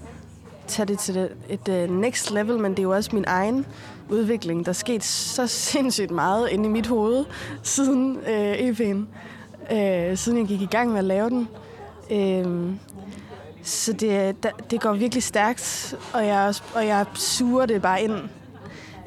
tage 0.66 0.86
det 0.86 0.98
til 0.98 1.28
et 1.48 1.68
uh, 1.68 1.96
next 1.96 2.30
level, 2.30 2.58
men 2.58 2.70
det 2.70 2.78
er 2.78 2.82
jo 2.82 2.94
også 2.94 3.10
min 3.12 3.24
egen 3.26 3.66
udvikling. 4.08 4.64
Der 4.64 4.68
er 4.68 4.74
sket 4.74 5.04
så 5.04 5.46
sindssygt 5.70 6.10
meget 6.10 6.48
inde 6.48 6.64
i 6.64 6.68
mit 6.68 6.86
hoved 6.86 7.24
siden 7.62 8.18
øh, 8.26 8.54
EP'en, 8.54 8.96
øh, 9.74 10.16
siden 10.16 10.38
jeg 10.38 10.46
gik 10.46 10.62
i 10.62 10.66
gang 10.66 10.90
med 10.90 10.98
at 10.98 11.04
lave 11.04 11.30
den. 11.30 11.48
Øh, 12.10 12.74
så 13.62 13.92
det, 13.92 14.42
der, 14.42 14.50
det 14.70 14.80
går 14.80 14.92
virkelig 14.92 15.22
stærkt, 15.22 15.94
og 16.12 16.26
jeg, 16.26 16.54
og 16.74 16.86
jeg 16.86 17.04
suger 17.14 17.66
det 17.66 17.82
bare 17.82 18.02
ind. 18.02 18.14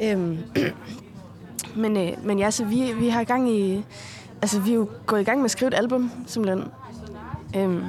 Øh, 0.02 0.40
men, 1.84 1.98
øh, 1.98 2.26
men 2.26 2.40
ja, 2.40 2.52
så 2.52 2.66
vi, 2.66 2.94
vi 2.94 3.10
har 3.10 3.24
gang 3.24 3.50
i... 3.50 3.86
Altså, 4.42 4.60
vi 4.60 4.72
er 4.72 4.76
jo 4.76 4.90
gået 5.06 5.22
i 5.22 5.24
gang 5.24 5.40
med 5.40 5.46
at 5.46 5.52
skrive 5.52 5.68
et 5.68 5.74
album, 5.74 6.12
simpelthen. 6.28 6.72
Øhm, 7.56 7.84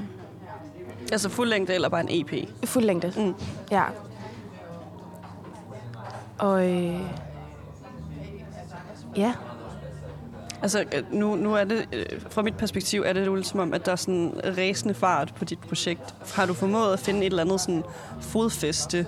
Altså 1.13 1.29
fuld 1.29 1.49
længde 1.49 1.75
eller 1.75 1.89
bare 1.89 2.11
en 2.11 2.27
EP? 2.27 2.49
fuld 2.65 2.85
længde. 2.85 3.13
Mm. 3.17 3.35
Ja. 3.71 3.85
Og 6.39 6.71
øh, 6.71 7.01
ja, 9.17 9.35
Altså, 10.63 10.85
øh, 10.95 11.13
nu, 11.13 11.35
nu 11.37 11.55
er 11.55 11.65
det, 11.65 11.89
øh, 11.93 12.07
fra 12.31 12.43
mit 12.43 12.57
perspektiv, 12.57 13.03
er 13.07 13.13
det 13.13 13.27
jo 13.27 13.43
som 13.43 13.61
om, 13.61 13.75
at 13.75 13.87
der 13.87 13.93
er 13.93 13.97
sådan 13.97 14.15
en 14.15 14.41
ræsende 14.57 14.95
fart 14.95 15.35
på 15.35 15.45
dit 15.45 15.59
projekt. 15.59 16.15
Har 16.35 16.47
du 16.47 16.55
formået 16.55 16.93
at 16.93 17.01
finde 17.01 17.21
et 17.21 17.27
eller 17.27 17.43
andet 17.43 17.61
sådan 17.61 17.83
fodfæste 18.21 19.07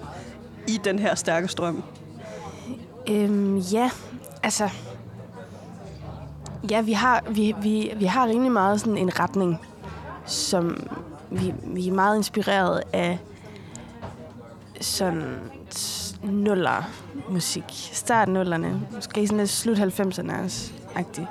i 0.68 0.80
den 0.84 0.98
her 0.98 1.14
stærke 1.14 1.48
strøm? 1.48 1.82
øhm, 3.08 3.58
ja, 3.58 3.90
altså... 4.42 4.70
Ja, 6.70 6.80
vi 6.80 6.92
har, 6.92 7.24
vi, 7.30 7.54
vi, 7.62 7.92
vi 7.96 8.04
har 8.04 8.26
rimelig 8.26 8.52
meget 8.52 8.80
sådan 8.80 8.98
en 8.98 9.20
retning, 9.20 9.60
som 10.26 10.86
vi, 11.30 11.54
vi 11.64 11.88
er 11.88 11.92
meget 11.92 12.16
inspireret 12.16 12.82
af 12.92 13.18
sådan 14.80 15.22
s- 15.74 16.16
nuller 16.24 16.90
musik. 17.30 17.64
Start 17.92 18.28
nullerne, 18.28 18.80
måske 18.94 19.26
sådan 19.26 19.38
lidt 19.38 19.50
slut 19.50 19.78
90'erne 19.78 20.44
også, 20.44 20.72
agtigt. 20.94 21.26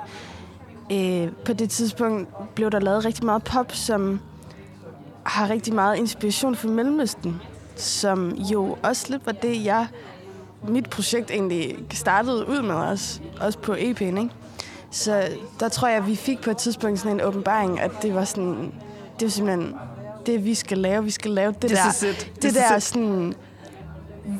Øh, 0.92 1.28
på 1.44 1.52
det 1.52 1.70
tidspunkt 1.70 2.54
blev 2.54 2.70
der 2.70 2.80
lavet 2.80 3.04
rigtig 3.04 3.24
meget 3.24 3.44
pop, 3.44 3.72
som 3.72 4.20
har 5.24 5.50
rigtig 5.50 5.74
meget 5.74 5.96
inspiration 5.96 6.56
fra 6.56 6.68
Mellemøsten, 6.68 7.40
som 7.76 8.30
jo 8.30 8.76
også 8.82 9.06
lidt 9.10 9.26
var 9.26 9.32
det, 9.32 9.64
jeg 9.64 9.86
mit 10.68 10.90
projekt 10.90 11.30
egentlig 11.30 11.78
startede 11.92 12.48
ud 12.48 12.62
med 12.62 12.74
os, 12.74 13.22
også 13.40 13.58
på 13.58 13.72
EP'en, 13.72 14.02
ikke? 14.02 14.30
Så 14.92 15.28
der 15.60 15.68
tror 15.68 15.88
jeg, 15.88 15.96
at 15.96 16.06
vi 16.06 16.16
fik 16.16 16.40
på 16.40 16.50
et 16.50 16.56
tidspunkt 16.56 16.98
sådan 16.98 17.12
en 17.12 17.20
åbenbaring, 17.20 17.80
at 17.80 17.90
det 18.02 18.14
var 18.14 18.24
sådan, 18.24 18.72
det 19.20 19.26
var 19.26 19.28
simpelthen 19.30 19.74
det, 20.26 20.44
vi 20.44 20.54
skal 20.54 20.78
lave. 20.78 21.04
Vi 21.04 21.10
skal 21.10 21.30
lave 21.30 21.52
det 21.62 21.70
This 21.70 21.78
der, 21.98 22.06
det 22.08 22.16
This 22.40 22.52
is 22.52 22.58
der 22.58 22.78
sådan 22.78 23.34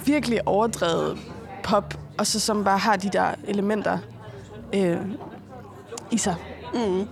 virkelig 0.05 0.49
overdrevet 0.49 1.19
pop, 1.63 1.95
og 2.19 2.27
så 2.27 2.41
som 2.41 2.65
bare 2.65 2.79
har 2.79 2.97
de 2.97 3.09
der 3.13 3.27
elementer 3.49 3.99
øh, 4.75 4.97
i 6.11 6.19
sig, 6.19 6.35
Mm. 6.75 7.09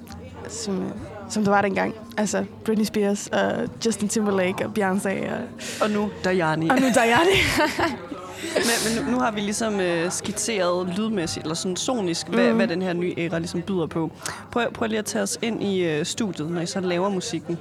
som, 0.49 0.83
øh, 0.83 0.89
som 1.29 1.45
der 1.45 1.51
var 1.51 1.63
dengang. 1.63 1.95
Altså 2.17 2.45
Britney 2.65 2.85
Spears 2.85 3.27
og 3.27 3.53
Justin 3.87 4.09
Timberlake 4.09 4.67
og 4.67 4.73
Beyoncé 4.79 5.33
og, 5.33 5.39
Og 5.83 5.91
nu 5.91 6.11
Dajani. 6.25 6.69
og 6.69 6.81
nu 6.81 6.87
Diana. 6.95 7.31
Men, 8.55 8.97
men 8.97 9.05
nu, 9.07 9.13
nu 9.13 9.19
har 9.21 9.31
vi 9.31 9.41
ligesom 9.41 9.81
øh, 9.81 10.11
skitseret 10.13 10.89
lydmæssigt, 10.97 11.45
eller 11.45 11.55
sådan 11.55 11.77
sonisk, 11.77 12.29
hvad, 12.29 12.51
Mm. 12.51 12.57
hvad 12.57 12.69
den 12.69 12.83
her 12.83 12.93
nye 12.93 13.15
æra 13.19 13.39
ligesom 13.39 13.63
byder 13.63 13.87
på. 13.87 14.11
Prøv, 14.53 14.73
prøv 14.73 14.89
lige 14.89 14.99
at 14.99 15.05
tage 15.05 15.23
os 15.23 15.39
ind 15.43 15.63
i 15.63 15.85
øh, 15.85 16.07
studiet, 16.07 16.51
når 16.51 16.61
I 16.61 16.67
så 16.67 16.81
laver 16.81 17.09
musikken. 17.09 17.59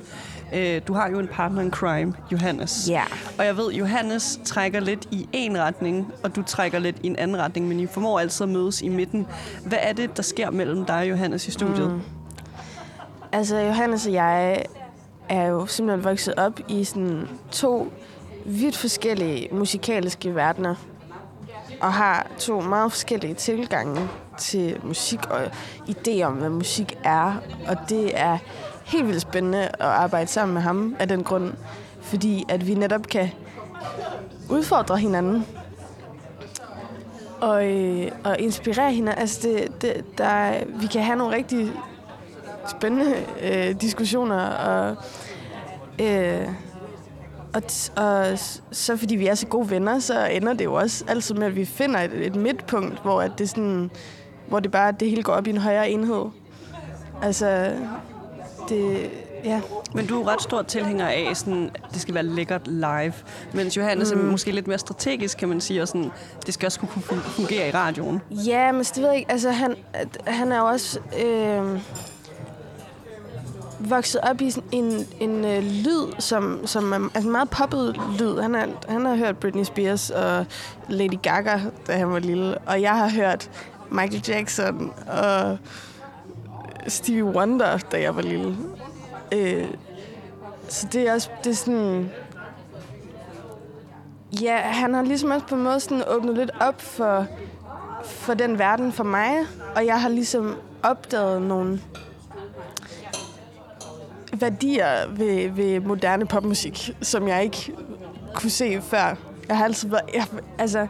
Øh, 0.53 0.81
du 0.87 0.93
har 0.93 1.09
jo 1.09 1.19
en 1.19 1.27
partner 1.27 1.61
in 1.61 1.71
crime, 1.71 2.13
Johannes. 2.31 2.87
Ja. 2.89 3.03
Og 3.37 3.45
jeg 3.45 3.57
ved, 3.57 3.71
Johannes 3.73 4.39
trækker 4.45 4.79
lidt 4.79 5.07
i 5.11 5.27
en 5.33 5.57
retning, 5.57 6.13
og 6.23 6.35
du 6.35 6.43
trækker 6.43 6.79
lidt 6.79 6.95
i 7.03 7.07
en 7.07 7.15
anden 7.15 7.37
retning, 7.37 7.67
men 7.67 7.79
I 7.79 7.87
formår 7.87 8.19
altid 8.19 8.43
at 8.43 8.49
mødes 8.49 8.81
i 8.81 8.89
midten. 8.89 9.27
Hvad 9.65 9.79
er 9.81 9.93
det, 9.93 10.17
der 10.17 10.23
sker 10.23 10.51
mellem 10.51 10.85
dig 10.85 10.95
og 10.95 11.09
Johannes 11.09 11.47
i 11.47 11.51
studiet? 11.51 11.91
Mm. 11.91 12.01
Altså, 13.31 13.57
Johannes 13.57 14.07
og 14.07 14.13
jeg 14.13 14.63
er 15.29 15.47
jo 15.47 15.65
simpelthen 15.65 16.03
vokset 16.03 16.33
op 16.37 16.59
i 16.67 16.83
sådan 16.83 17.27
to 17.51 17.93
vidt 18.45 18.77
forskellige 18.77 19.47
musikalske 19.51 20.35
verdener. 20.35 20.75
Og 21.81 21.93
har 21.93 22.27
to 22.37 22.61
meget 22.61 22.91
forskellige 22.91 23.33
tilgange 23.33 24.09
til 24.37 24.77
musik 24.83 25.19
og 25.29 25.45
idéer 25.89 26.23
om, 26.23 26.33
hvad 26.33 26.49
musik 26.49 26.97
er. 27.03 27.33
Og 27.67 27.77
det 27.89 28.19
er 28.19 28.37
helt 28.85 29.07
vildt 29.07 29.21
spændende 29.21 29.63
at 29.63 29.81
arbejde 29.81 30.27
sammen 30.27 30.53
med 30.53 30.61
ham 30.61 30.95
af 30.99 31.07
den 31.07 31.23
grund. 31.23 31.53
Fordi 32.01 32.45
at 32.49 32.67
vi 32.67 32.73
netop 32.73 33.07
kan 33.07 33.29
udfordre 34.49 34.97
hinanden. 34.97 35.45
Og, 37.41 37.67
øh, 37.67 38.11
og 38.23 38.39
inspirere 38.39 38.91
hinanden. 38.91 39.21
Altså, 39.21 39.47
det, 39.47 39.81
det, 39.81 40.17
der, 40.17 40.53
vi 40.65 40.87
kan 40.87 41.03
have 41.03 41.17
nogle 41.17 41.35
rigtig 41.35 41.71
spændende 42.67 43.15
øh, 43.41 43.81
diskussioner, 43.81 44.47
og, 44.47 44.95
øh, 45.99 46.47
og, 47.53 47.63
og 47.95 48.39
så 48.71 48.97
fordi 48.97 49.15
vi 49.15 49.27
er 49.27 49.35
så 49.35 49.47
gode 49.47 49.69
venner, 49.69 49.99
så 49.99 50.25
ender 50.25 50.53
det 50.53 50.65
jo 50.65 50.73
også 50.73 51.05
altid 51.07 51.35
med, 51.35 51.47
at 51.47 51.55
vi 51.55 51.65
finder 51.65 51.99
et, 51.99 52.13
et 52.13 52.35
midtpunkt, 52.35 53.01
hvor 53.01 53.21
at 53.21 53.31
det 53.37 53.49
sådan, 53.49 53.91
hvor 54.47 54.59
det 54.59 54.71
bare 54.71 54.91
det 54.99 55.09
hele 55.09 55.23
går 55.23 55.33
op 55.33 55.47
i 55.47 55.49
en 55.49 55.57
højere 55.57 55.89
enhed. 55.89 56.25
Altså, 57.23 57.71
det, 58.69 59.09
ja. 59.43 59.61
Men 59.93 60.05
du 60.05 60.21
er 60.21 60.27
ret 60.27 60.41
stor 60.41 60.61
tilhænger 60.61 61.07
af, 61.07 61.31
sådan, 61.33 61.69
at 61.75 61.93
det 61.93 62.01
skal 62.01 62.13
være 62.13 62.23
lækkert 62.23 62.67
live. 62.67 63.13
Mens 63.53 63.77
Johannes 63.77 64.13
mm. 64.13 64.19
er 64.19 64.31
måske 64.31 64.51
lidt 64.51 64.67
mere 64.67 64.77
strategisk, 64.77 65.37
kan 65.37 65.49
man 65.49 65.61
sige, 65.61 65.81
og 65.81 65.87
sådan, 65.87 66.11
det 66.45 66.53
skal 66.53 66.65
også 66.65 66.79
kunne 66.79 67.03
fun- 67.03 67.29
fungere 67.29 67.67
i 67.67 67.71
radioen. 67.71 68.21
Ja, 68.31 68.71
men 68.71 68.83
det 68.83 68.97
ved 68.97 69.07
jeg 69.07 69.17
ikke. 69.17 69.31
Altså, 69.31 69.51
han, 69.51 69.75
han 70.27 70.51
er 70.51 70.59
jo 70.59 70.65
også 70.65 70.99
øh, 71.25 71.79
vokset 73.79 74.21
op 74.21 74.41
i 74.41 74.51
sådan 74.51 74.69
en, 74.71 75.07
en 75.19 75.45
øh, 75.45 75.63
lyd, 75.63 76.13
som, 76.19 76.67
som 76.67 76.93
er 76.93 77.09
altså 77.13 77.29
meget 77.29 77.49
poppet 77.49 77.99
lyd. 78.19 78.39
Han, 78.39 78.55
er, 78.55 78.67
han 78.87 79.05
har 79.05 79.15
hørt 79.15 79.37
Britney 79.37 79.63
Spears 79.63 80.09
og 80.09 80.45
Lady 80.87 81.19
Gaga, 81.21 81.59
da 81.87 81.97
han 81.97 82.11
var 82.11 82.19
lille. 82.19 82.57
Og 82.57 82.81
jeg 82.81 82.97
har 82.97 83.09
hørt 83.09 83.49
Michael 83.91 84.23
Jackson 84.27 84.93
og 85.07 85.57
Stevie 86.87 87.23
Wonder, 87.23 87.77
da 87.77 88.01
jeg 88.01 88.15
var 88.15 88.21
lille. 88.21 88.57
Øh, 89.31 89.67
så 90.67 90.87
det 90.91 91.07
er 91.07 91.13
også 91.13 91.29
det 91.43 91.49
er 91.49 91.55
sådan... 91.55 92.11
Ja, 94.41 94.57
han 94.57 94.93
har 94.93 95.03
ligesom 95.03 95.31
også 95.31 95.45
på 95.45 95.55
en 95.55 95.63
måde 95.63 95.79
sådan 95.79 96.03
åbnet 96.07 96.35
lidt 96.35 96.51
op 96.59 96.81
for, 96.81 97.25
for 98.03 98.33
den 98.33 98.59
verden 98.59 98.91
for 98.91 99.03
mig, 99.03 99.37
og 99.75 99.85
jeg 99.85 100.01
har 100.01 100.09
ligesom 100.09 100.55
opdaget 100.83 101.41
nogle 101.41 101.81
værdier 104.33 105.07
ved, 105.09 105.49
ved 105.49 105.79
moderne 105.79 106.25
popmusik, 106.25 106.91
som 107.01 107.27
jeg 107.27 107.43
ikke 107.43 107.73
kunne 108.33 108.49
se 108.49 108.81
før. 108.81 109.15
Jeg 109.47 109.57
har 109.57 109.65
altid 109.65 109.89
været, 109.89 110.09
jeg, 110.13 110.25
altså, 110.57 110.87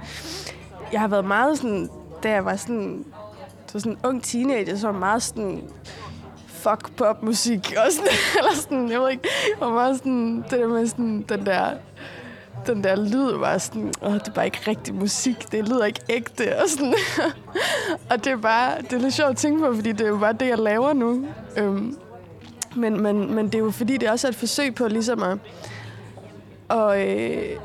jeg 0.91 1.01
har 1.01 1.07
været 1.07 1.25
meget 1.25 1.57
sådan, 1.57 1.89
da 2.23 2.31
jeg 2.31 2.45
var 2.45 2.55
sådan, 2.55 3.05
så 3.67 3.79
sådan 3.79 3.91
en 3.91 3.97
ung 4.03 4.23
teenager, 4.23 4.77
så 4.77 4.87
var 4.87 4.99
meget 4.99 5.23
sådan, 5.23 5.63
fuck 6.47 6.91
popmusik, 6.95 7.73
og 7.85 7.91
sådan, 7.91 8.11
eller 8.37 8.55
sådan, 8.55 8.91
jeg 8.91 8.99
ved 8.99 9.09
ikke, 9.09 9.29
jeg 9.49 9.67
var 9.67 9.73
meget 9.73 9.97
sådan, 9.97 10.43
det 10.49 10.59
der 10.59 10.67
med 10.67 10.87
sådan, 10.87 11.25
den 11.29 11.45
der, 11.45 11.73
den 12.67 12.83
der 12.83 12.95
lyd 12.95 13.37
var 13.37 13.57
sådan, 13.57 13.93
åh, 14.01 14.13
det 14.13 14.27
er 14.27 14.31
bare 14.31 14.45
ikke 14.45 14.61
rigtig 14.67 14.95
musik, 14.95 15.51
det 15.51 15.69
lyder 15.69 15.85
ikke 15.85 16.01
ægte, 16.09 16.57
og 16.61 16.69
sådan. 16.69 16.93
og 18.11 18.23
det 18.25 18.31
er 18.31 18.37
bare, 18.37 18.81
det 18.81 18.93
er 18.93 18.99
lidt 18.99 19.13
sjovt 19.13 19.29
at 19.29 19.37
tænke 19.37 19.59
på, 19.59 19.75
fordi 19.75 19.91
det 19.91 20.01
er 20.01 20.09
jo 20.09 20.17
bare 20.17 20.33
det, 20.33 20.47
jeg 20.47 20.59
laver 20.59 20.93
nu. 20.93 21.25
Øhm, 21.57 21.97
men, 22.75 23.01
men, 23.01 23.35
men 23.35 23.45
det 23.45 23.55
er 23.55 23.59
jo 23.59 23.71
fordi, 23.71 23.97
det 23.97 24.09
også 24.09 24.27
er 24.27 24.29
et 24.29 24.35
forsøg 24.35 24.75
på 24.75 24.87
ligesom 24.87 25.23
at, 25.23 25.37
og, 26.67 27.07
øh, 27.07 27.59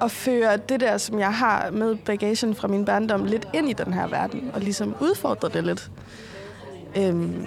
at 0.00 0.10
føre 0.10 0.56
det 0.56 0.80
der, 0.80 0.98
som 0.98 1.18
jeg 1.18 1.34
har 1.34 1.70
med 1.70 1.96
bagagen 1.96 2.54
fra 2.54 2.68
min 2.68 2.84
barndom, 2.84 3.24
lidt 3.24 3.48
ind 3.54 3.68
i 3.68 3.72
den 3.72 3.92
her 3.92 4.06
verden, 4.06 4.50
og 4.54 4.60
ligesom 4.60 4.94
udfordre 5.00 5.48
det 5.48 5.64
lidt. 5.64 5.90
Øhm, 6.96 7.46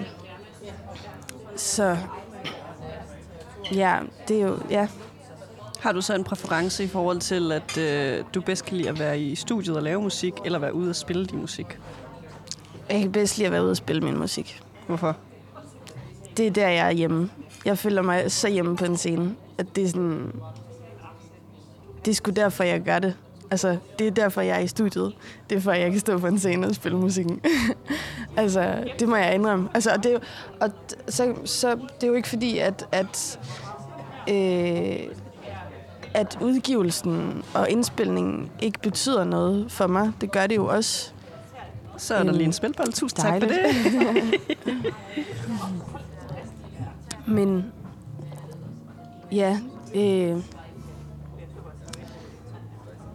så 1.56 1.96
ja, 3.74 3.98
det 4.28 4.36
er 4.36 4.46
jo, 4.46 4.58
ja, 4.70 4.88
Har 5.80 5.92
du 5.92 6.00
så 6.00 6.14
en 6.14 6.24
præference 6.24 6.84
i 6.84 6.86
forhold 6.86 7.20
til, 7.20 7.52
at 7.52 7.78
øh, 7.78 8.24
du 8.34 8.40
bedst 8.40 8.64
kan 8.64 8.76
lide 8.76 8.88
at 8.88 8.98
være 8.98 9.20
i 9.20 9.34
studiet 9.34 9.76
og 9.76 9.82
lave 9.82 10.02
musik, 10.02 10.34
eller 10.44 10.58
være 10.58 10.74
ude 10.74 10.90
og 10.90 10.96
spille 10.96 11.26
din 11.26 11.40
musik? 11.40 11.78
jeg 12.90 13.00
kan 13.00 13.12
bedst 13.12 13.38
lide 13.38 13.46
at 13.46 13.52
være 13.52 13.62
ude 13.62 13.70
og 13.70 13.76
spille 13.76 14.02
min 14.02 14.18
musik. 14.18 14.62
Hvorfor? 14.86 15.16
Det 16.36 16.46
er 16.46 16.50
der, 16.50 16.68
jeg 16.68 16.86
er 16.86 16.90
hjemme. 16.90 17.30
Jeg 17.64 17.78
føler 17.78 18.02
mig 18.02 18.32
så 18.32 18.48
hjemme 18.48 18.76
på 18.76 18.84
en 18.84 18.96
scene, 18.96 19.34
at 19.58 19.76
det 19.76 19.84
er 19.84 19.88
sådan... 19.88 20.32
Det 22.04 22.10
er 22.10 22.14
sgu 22.14 22.30
derfor, 22.30 22.64
jeg 22.64 22.80
gør 22.80 22.98
det. 22.98 23.16
Altså, 23.50 23.78
det 23.98 24.06
er 24.06 24.10
derfor, 24.10 24.40
jeg 24.40 24.56
er 24.56 24.60
i 24.60 24.66
studiet. 24.66 25.14
Det 25.50 25.56
er 25.56 25.60
for, 25.60 25.70
at 25.70 25.80
jeg 25.80 25.90
kan 25.90 26.00
stå 26.00 26.18
på 26.18 26.26
en 26.26 26.38
scene 26.38 26.66
og 26.66 26.74
spille 26.74 26.98
musikken. 26.98 27.40
altså, 28.36 28.84
det 28.98 29.08
må 29.08 29.16
jeg 29.16 29.34
indrømme. 29.34 29.68
Altså, 29.74 29.90
og 29.90 30.04
det 30.04 30.22
og 30.60 30.70
så, 31.08 31.34
så, 31.44 31.70
det 31.74 32.02
er 32.02 32.06
jo 32.06 32.14
ikke 32.14 32.28
fordi, 32.28 32.58
at, 32.58 32.86
at, 32.92 33.40
øh, 34.30 34.98
at 36.14 36.38
udgivelsen 36.40 37.44
og 37.54 37.70
indspilningen 37.70 38.50
ikke 38.60 38.78
betyder 38.78 39.24
noget 39.24 39.72
for 39.72 39.86
mig. 39.86 40.12
Det 40.20 40.30
gør 40.30 40.46
det 40.46 40.56
jo 40.56 40.66
også. 40.66 41.10
Så 41.96 42.14
er 42.14 42.22
der 42.22 42.32
lige 42.32 42.44
en 42.44 42.52
spilbold. 42.52 42.92
Tusind 42.92 43.18
tak 43.18 43.42
for 43.42 43.48
det. 43.48 43.58
Men 47.26 47.72
ja, 49.32 49.58
øh, 49.94 50.36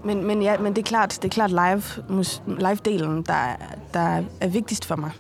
men, 0.06 0.28
men, 0.28 0.42
ja, 0.42 0.58
men 0.58 0.75
det 0.75 0.82
er 0.82 0.86
klart, 0.88 1.20
det 1.22 1.25
er 1.25 1.30
klart 1.34 1.51
live, 1.51 1.84
live-delen, 2.60 3.24
der, 3.24 3.34
er- 3.34 3.58
der 3.94 4.24
er 4.42 4.48
vigtigst 4.48 4.86
for 4.86 4.96
mig. 4.96 5.12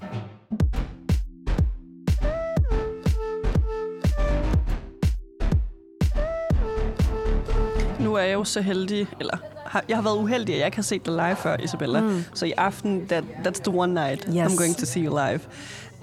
Nu 7.99 8.13
er 8.15 8.21
jeg 8.23 8.33
jo 8.33 8.43
så 8.43 8.61
heldig, 8.61 9.07
eller 9.19 9.37
har, 9.65 9.83
jeg 9.89 9.97
har 9.97 10.01
været 10.03 10.17
uheldig, 10.17 10.53
at 10.55 10.59
jeg 10.59 10.67
ikke 10.67 10.77
har 10.77 10.81
set 10.83 11.05
dig 11.05 11.13
live 11.13 11.35
før, 11.35 11.57
Isabella. 11.57 12.01
Mm. 12.01 12.23
Så 12.33 12.45
i 12.45 12.51
aften, 12.57 13.07
that, 13.07 13.23
that's 13.47 13.61
the 13.63 13.71
one 13.79 13.93
night 13.93 14.23
Yes. 14.29 14.53
I'm 14.53 14.57
going 14.57 14.75
to 14.77 14.85
see 14.85 15.03
you 15.05 15.09
live. 15.27 15.39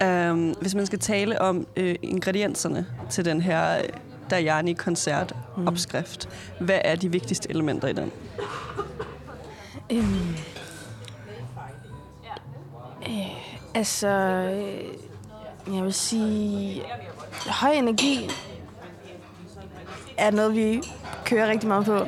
Um, 0.03 0.55
hvis 0.61 0.75
man 0.75 0.85
skal 0.85 0.99
tale 0.99 1.41
om 1.41 1.67
øh, 1.75 1.95
ingredienserne 2.01 2.85
til 3.09 3.25
den 3.25 3.41
her 3.41 3.77
øh, 3.77 3.83
Dajani-koncert-opskrift, 4.29 6.29
mm. 6.59 6.65
hvad 6.65 6.79
er 6.83 6.95
de 6.95 7.11
vigtigste 7.11 7.49
elementer 7.49 7.87
i 7.87 7.93
den? 7.93 8.11
Øhm, 9.91 10.35
øh, 13.09 13.27
altså, 13.73 14.07
øh, 14.07 14.83
jeg 15.75 15.83
vil 15.83 15.93
sige, 15.93 16.83
høj 17.47 17.71
energi 17.71 18.29
er 20.17 20.31
noget, 20.31 20.55
vi 20.55 20.81
kører 21.25 21.49
rigtig 21.49 21.67
meget 21.67 21.85
på. 21.85 21.97
Det, 21.97 22.07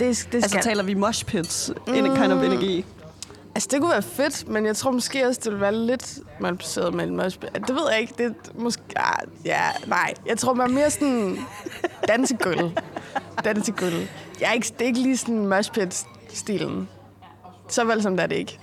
det 0.00 0.16
skal. 0.16 0.36
Altså 0.36 0.58
taler 0.62 0.82
vi 0.82 0.94
mosh 0.94 1.24
pits, 1.24 1.72
mm. 1.86 1.94
en 1.94 2.04
kind 2.04 2.32
of 2.32 2.44
energi? 2.44 2.84
Altså, 3.60 3.68
det 3.72 3.80
kunne 3.80 3.90
være 3.90 4.02
fedt, 4.02 4.48
men 4.48 4.66
jeg 4.66 4.76
tror 4.76 4.90
måske 4.90 5.26
også, 5.26 5.40
det 5.44 5.52
ville 5.52 5.60
være 5.60 5.74
lidt 5.74 6.18
malplaceret 6.38 6.94
med 6.94 7.04
en 7.04 7.16
moshpit. 7.16 7.50
Det 7.54 7.74
ved 7.74 7.90
jeg 7.90 8.00
ikke. 8.00 8.14
Det 8.18 8.26
er 8.26 8.32
måske... 8.54 8.82
Ah, 8.96 9.26
ja, 9.44 9.62
nej. 9.86 10.14
Jeg 10.26 10.38
tror, 10.38 10.54
man 10.54 10.70
er 10.70 10.74
mere 10.74 10.90
sådan 10.90 11.38
dansegulv. 12.08 12.70
dansegulv. 13.44 14.06
Jeg 14.40 14.48
er 14.48 14.52
ikke, 14.52 14.66
det 14.72 14.82
er 14.82 14.86
ikke 14.86 15.00
lige 15.00 15.16
sådan 15.16 15.46
moshpit-stilen. 15.46 16.88
Så 17.68 17.84
vel 17.84 18.02
som 18.02 18.16
det 18.16 18.22
er 18.22 18.26
det 18.26 18.36
ikke. 18.36 18.58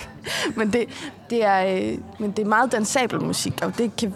men, 0.56 0.72
det, 0.72 0.88
det 1.30 1.44
er, 1.44 1.66
øh, 1.66 1.98
men 2.18 2.30
det 2.30 2.38
er 2.38 2.48
meget 2.48 2.72
dansabel 2.72 3.20
musik, 3.20 3.54
og 3.62 3.78
det 3.78 3.96
kan... 3.96 4.14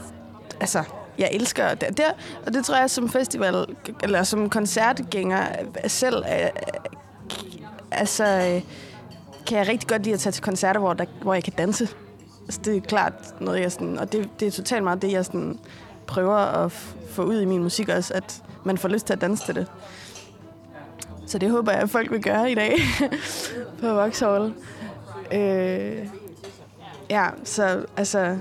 Altså, 0.60 0.82
jeg 1.18 1.30
elsker 1.32 1.74
det. 1.74 1.96
det 1.96 2.04
og 2.46 2.54
det 2.54 2.64
tror 2.64 2.76
jeg 2.76 2.90
som 2.90 3.08
festival, 3.08 3.66
eller 4.02 4.22
som 4.22 4.50
koncertgænger 4.50 5.46
selv, 5.86 6.22
er, 6.26 6.50
altså, 7.90 8.24
øh, 8.24 8.62
kan 9.46 9.58
jeg 9.58 9.68
rigtig 9.68 9.88
godt 9.88 10.02
lide 10.02 10.14
at 10.14 10.20
tage 10.20 10.32
til 10.32 10.42
koncerter, 10.42 10.80
hvor, 10.80 10.92
der, 10.92 11.04
hvor 11.22 11.34
jeg 11.34 11.44
kan 11.44 11.52
danse. 11.58 11.88
Altså, 12.44 12.60
det 12.64 12.76
er 12.76 12.80
klart 12.80 13.40
noget, 13.40 13.60
jeg 13.60 13.72
sådan... 13.72 13.98
Og 13.98 14.12
det, 14.12 14.30
det 14.40 14.48
er 14.48 14.52
totalt 14.52 14.84
meget 14.84 15.02
det, 15.02 15.12
jeg 15.12 15.24
sådan 15.24 15.58
prøver 16.06 16.36
at 16.36 16.72
få 17.10 17.22
ud 17.22 17.40
i 17.40 17.44
min 17.44 17.62
musik 17.62 17.88
også, 17.88 18.14
at 18.14 18.42
man 18.64 18.78
får 18.78 18.88
lyst 18.88 19.06
til 19.06 19.12
at 19.12 19.20
danse 19.20 19.46
til 19.46 19.54
det. 19.54 19.66
Så 21.26 21.38
det 21.38 21.50
håber 21.50 21.72
jeg, 21.72 21.80
at 21.80 21.90
folk 21.90 22.10
vil 22.10 22.22
gøre 22.22 22.50
i 22.50 22.54
dag 22.54 22.76
på 23.80 23.86
Vauxhall. 23.86 24.54
Øh, 25.32 26.08
ja, 27.10 27.28
så 27.44 27.84
altså 27.96 28.38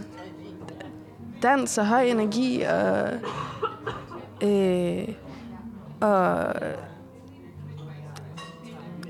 dans 1.42 1.78
og 1.78 1.88
høj 1.88 2.04
energi 2.04 2.62
og, 2.62 3.10
øh, 4.42 5.08
og 6.02 6.54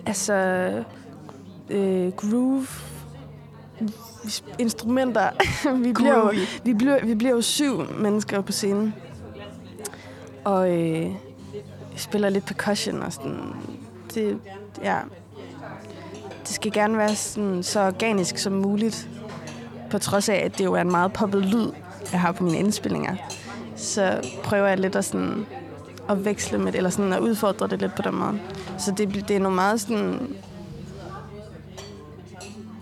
altså 0.05 0.83
øh, 1.69 2.11
groove 2.11 2.67
instrumenter. 4.59 5.29
vi, 5.85 5.93
bliver 5.93 6.17
jo, 6.17 6.31
vi, 6.63 6.73
bliver, 6.73 7.05
vi 7.05 7.15
bliver 7.15 7.33
jo 7.33 7.41
syv 7.41 7.93
mennesker 7.97 8.41
på 8.41 8.51
scenen. 8.51 8.93
Og 10.43 10.77
øh, 10.77 11.11
spiller 11.95 12.29
lidt 12.29 12.45
percussion 12.45 13.01
og 13.01 13.13
sådan. 13.13 13.39
Det, 14.13 14.39
ja. 14.83 14.97
det 16.39 16.49
skal 16.49 16.71
gerne 16.71 16.97
være 16.97 17.15
sådan, 17.15 17.63
så 17.63 17.87
organisk 17.87 18.37
som 18.37 18.53
muligt. 18.53 19.09
På 19.91 19.97
trods 19.97 20.29
af, 20.29 20.35
at 20.35 20.57
det 20.57 20.65
jo 20.65 20.73
er 20.73 20.81
en 20.81 20.91
meget 20.91 21.13
poppet 21.13 21.45
lyd, 21.45 21.71
jeg 22.11 22.21
har 22.21 22.31
på 22.31 22.43
mine 22.43 22.57
indspillinger. 22.57 23.15
Så 23.75 24.31
prøver 24.43 24.67
jeg 24.67 24.77
lidt 24.77 24.95
at, 24.95 25.05
sådan, 25.05 25.45
at 26.09 26.25
veksle 26.25 26.57
med 26.57 26.71
det, 26.71 26.77
eller 26.77 26.89
sådan 26.89 27.13
at 27.13 27.19
udfordre 27.19 27.67
det 27.67 27.81
lidt 27.81 27.95
på 27.95 28.01
den 28.01 28.15
måde. 28.15 28.39
Så 28.77 28.91
det, 28.91 29.27
det 29.27 29.35
er 29.35 29.39
nogle 29.39 29.55
meget 29.55 29.81
sådan... 29.81 30.35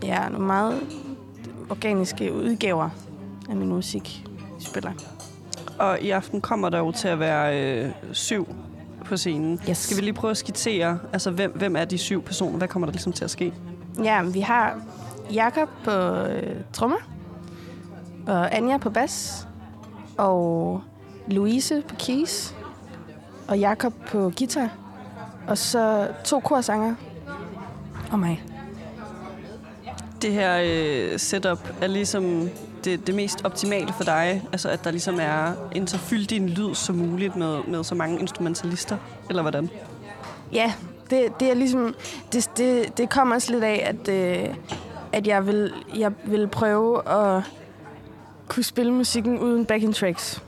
Ja, 0.03 0.29
nogle 0.29 0.45
meget 0.45 0.81
organiske 1.69 2.33
udgaver 2.33 2.89
af 3.50 3.55
min 3.55 3.69
musik, 3.69 4.25
spiller. 4.60 4.91
Og 5.79 6.01
i 6.01 6.10
aften 6.10 6.41
kommer 6.41 6.69
der 6.69 6.77
jo 6.77 6.91
til 6.91 7.07
at 7.07 7.19
være 7.19 7.62
øh, 7.62 7.91
syv 8.12 8.48
på 9.05 9.17
scenen. 9.17 9.60
Yes. 9.69 9.77
Skal 9.77 9.98
vi 9.98 10.01
lige 10.01 10.13
prøve 10.13 10.31
at 10.31 10.38
skitsere, 10.38 11.00
altså 11.13 11.31
hvem, 11.31 11.51
hvem 11.51 11.75
er 11.75 11.86
de 11.86 11.98
syv 11.98 12.22
personer? 12.24 12.57
Hvad 12.57 12.67
kommer 12.67 12.86
der 12.86 12.91
ligesom 12.91 13.13
til 13.13 13.24
at 13.24 13.31
ske? 13.31 13.53
Ja, 14.03 14.24
vi 14.24 14.39
har 14.39 14.81
Jakob 15.33 15.69
på 15.83 15.91
øh, 15.91 16.55
trommer, 16.74 16.98
og 18.27 18.55
Anja 18.55 18.77
på 18.77 18.89
bas, 18.89 19.48
og 20.17 20.81
Louise 21.27 21.81
på 21.88 21.95
keys, 21.95 22.55
og 23.48 23.60
Jakob 23.60 23.93
på 24.07 24.31
guitar, 24.38 24.69
og 25.48 25.57
så 25.57 26.07
to 26.24 26.39
korsanger 26.39 26.95
og 28.12 28.19
mig. 28.19 28.52
Det 30.24 30.34
her 30.34 30.62
øh, 30.65 31.20
setup 31.20 31.70
er 31.82 31.88
ligesom 31.88 32.50
det, 32.84 33.08
det 33.08 33.15
mest 33.15 33.46
optimale 33.46 33.94
for 33.98 34.03
dig? 34.03 34.44
Altså, 34.51 34.70
at 34.70 34.84
der 34.84 34.92
ligesom 34.92 35.19
er 35.21 35.54
en 35.76 35.88
så 35.88 35.97
fyldig 35.97 36.38
en 36.38 36.50
lyd 36.50 36.76
som 36.76 36.95
muligt 36.95 37.36
med, 37.36 37.63
med 37.67 37.84
så 37.84 37.95
mange 37.95 38.19
instrumentalister? 38.19 38.97
Eller 39.30 39.41
hvordan? 39.41 39.69
Ja, 40.54 40.74
det, 41.10 41.39
det 41.39 41.50
er 41.50 41.54
ligesom... 41.54 41.95
Det, 42.34 42.50
det, 42.58 42.97
det 42.97 43.10
kommer 43.10 43.36
også 43.36 43.52
lidt 43.52 43.63
af, 43.63 43.84
at, 43.86 44.08
øh, 44.10 44.56
at 45.12 45.28
jeg, 45.28 45.47
vil, 45.47 45.74
jeg 45.95 46.12
vil 46.26 46.47
prøve 46.47 47.10
at 47.10 47.43
kunne 48.47 48.63
spille 48.63 48.93
musikken 48.93 49.39
uden 49.39 49.65
backing 49.65 49.95
tracks. 49.95 50.41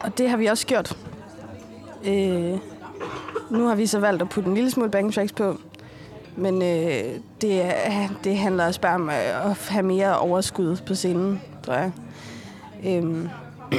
Og 0.00 0.18
det 0.18 0.30
har 0.30 0.36
vi 0.36 0.46
også 0.46 0.66
gjort. 0.66 0.96
Øh, 2.04 2.58
nu 3.50 3.66
har 3.66 3.74
vi 3.74 3.86
så 3.86 3.98
valgt 3.98 4.22
at 4.22 4.28
putte 4.28 4.48
en 4.48 4.54
lille 4.54 4.70
smule 4.70 4.90
backing 4.90 5.14
tracks 5.14 5.32
på. 5.32 5.56
Men 6.36 6.62
øh, 6.62 7.20
det, 7.40 7.72
det 8.24 8.38
handler 8.38 8.66
også 8.66 8.80
bare 8.80 8.94
om 8.94 9.08
at 9.08 9.58
have 9.68 9.82
mere 9.82 10.18
overskud 10.18 10.76
på 10.86 10.94
scenen 10.94 11.40
tror 11.62 11.74
jeg. 11.74 11.92
Øhm. 12.84 13.28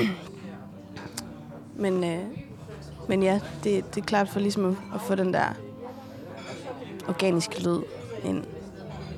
men, 1.83 2.03
øh, 2.03 2.19
men 3.07 3.23
ja, 3.23 3.39
det, 3.63 3.95
det 3.95 4.01
er 4.01 4.05
klart 4.05 4.29
for 4.29 4.39
ligesom 4.39 4.65
at, 4.65 4.75
at 4.95 5.01
få 5.01 5.15
den 5.15 5.33
der 5.33 5.55
organiske 7.07 7.63
lyd 7.63 7.79
ind. 8.25 8.43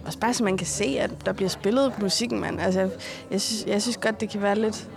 Og 0.05 0.13
bare 0.21 0.33
så 0.33 0.43
man 0.43 0.57
kan 0.57 0.67
se, 0.67 0.97
at 0.99 1.25
der 1.25 1.33
bliver 1.33 1.49
spillet 1.49 1.93
musikken, 2.01 2.39
mand. 2.39 2.59
Altså, 2.59 2.89
jeg 3.31 3.41
synes, 3.41 3.65
jeg 3.67 3.81
synes 3.81 3.97
godt, 3.97 4.21
det 4.21 4.29
kan 4.29 4.41
være 4.41 4.59
lidt... 4.59 4.89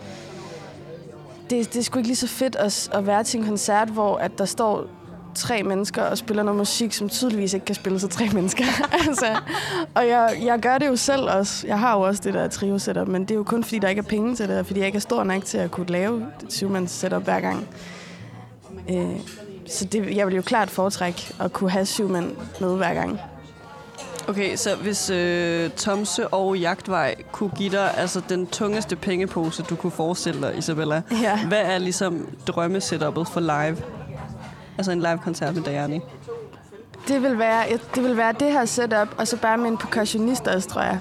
Det, 1.51 1.73
det 1.73 1.79
er 1.79 1.83
sgu 1.83 1.99
ikke 1.99 2.09
lige 2.09 2.17
så 2.17 2.29
fedt 2.29 2.57
at, 2.57 2.91
at 2.93 3.07
være 3.07 3.25
til 3.25 3.41
en 3.41 3.47
koncert, 3.47 3.89
hvor 3.89 4.17
at 4.17 4.39
der 4.39 4.45
står 4.45 4.87
tre 5.35 5.63
mennesker 5.63 6.03
og 6.03 6.19
spiller 6.19 6.43
noget 6.43 6.59
musik, 6.59 6.93
som 6.93 7.09
tydeligvis 7.09 7.55
ikke 7.55 7.67
kan 7.67 7.75
spille 7.75 8.01
sig 8.01 8.11
tre 8.11 8.29
mennesker. 8.33 8.65
altså, 9.07 9.27
og 9.95 10.09
jeg, 10.09 10.39
jeg 10.45 10.59
gør 10.59 10.79
det 10.79 10.87
jo 10.87 10.97
selv 10.97 11.23
også. 11.23 11.67
Jeg 11.67 11.79
har 11.79 11.97
jo 11.97 12.01
også 12.01 12.23
det 12.25 12.35
der 12.35 12.49
trio 12.49 12.79
setup, 12.79 13.09
men 13.09 13.23
det 13.23 13.31
er 13.31 13.35
jo 13.35 13.43
kun 13.43 13.65
fordi, 13.65 13.79
der 13.79 13.89
ikke 13.89 13.99
er 13.99 14.09
penge 14.09 14.37
til 14.37 14.49
det, 14.49 14.59
og 14.59 14.67
fordi 14.67 14.81
jeg 14.81 14.87
ikke 14.87 14.97
er 14.97 15.01
stor 15.01 15.25
nok 15.25 15.45
til 15.45 15.59
at 15.59 15.71
kunne 15.71 15.87
lave 15.87 16.27
et 16.43 16.53
syvmands 16.53 16.91
setup 16.91 17.25
hver 17.25 17.41
gang. 17.41 17.69
Øh, 18.91 19.21
så 19.67 19.85
det, 19.85 20.17
jeg 20.17 20.27
vil 20.27 20.35
jo 20.35 20.43
klart 20.43 20.71
foretrække 20.71 21.35
at 21.41 21.53
kunne 21.53 21.71
have 21.71 21.87
syv 21.87 22.09
mand 22.09 22.31
med 22.61 22.77
hver 22.77 22.95
gang. 22.95 23.21
Okay, 24.29 24.57
så 24.57 24.77
hvis 24.77 25.11
øh, 25.11 25.71
Tomse 25.71 26.29
og 26.29 26.59
Jagtvej 26.59 27.15
kunne 27.33 27.51
give 27.57 27.71
dig 27.71 27.99
altså, 27.99 28.23
den 28.29 28.47
tungeste 28.47 28.97
pengepose, 28.97 29.63
du 29.63 29.77
kunne 29.77 29.91
forestille 29.91 30.41
dig, 30.41 30.59
Isabella, 30.59 31.03
ja. 31.23 31.47
hvad 31.47 31.61
er 31.61 31.79
ligesom 31.79 32.29
drømmesetupet 32.47 33.29
for 33.29 33.41
live? 33.41 33.77
Altså 34.79 34.93
en 34.93 35.01
live-koncert 35.01 35.55
med 35.55 35.63
Dayani. 35.63 36.01
Det 37.09 37.23
vil, 37.23 37.39
være, 37.39 37.65
det 37.95 38.03
vil 38.03 38.17
være 38.17 38.33
det 38.33 38.53
her 38.53 38.65
setup, 38.65 39.09
og 39.19 39.29
så 39.29 39.37
bare 39.37 39.59
med 39.59 39.71
en 39.71 39.79
percussionist 39.79 40.49
også, 40.49 40.69
tror 40.69 40.83
jeg. 40.83 41.01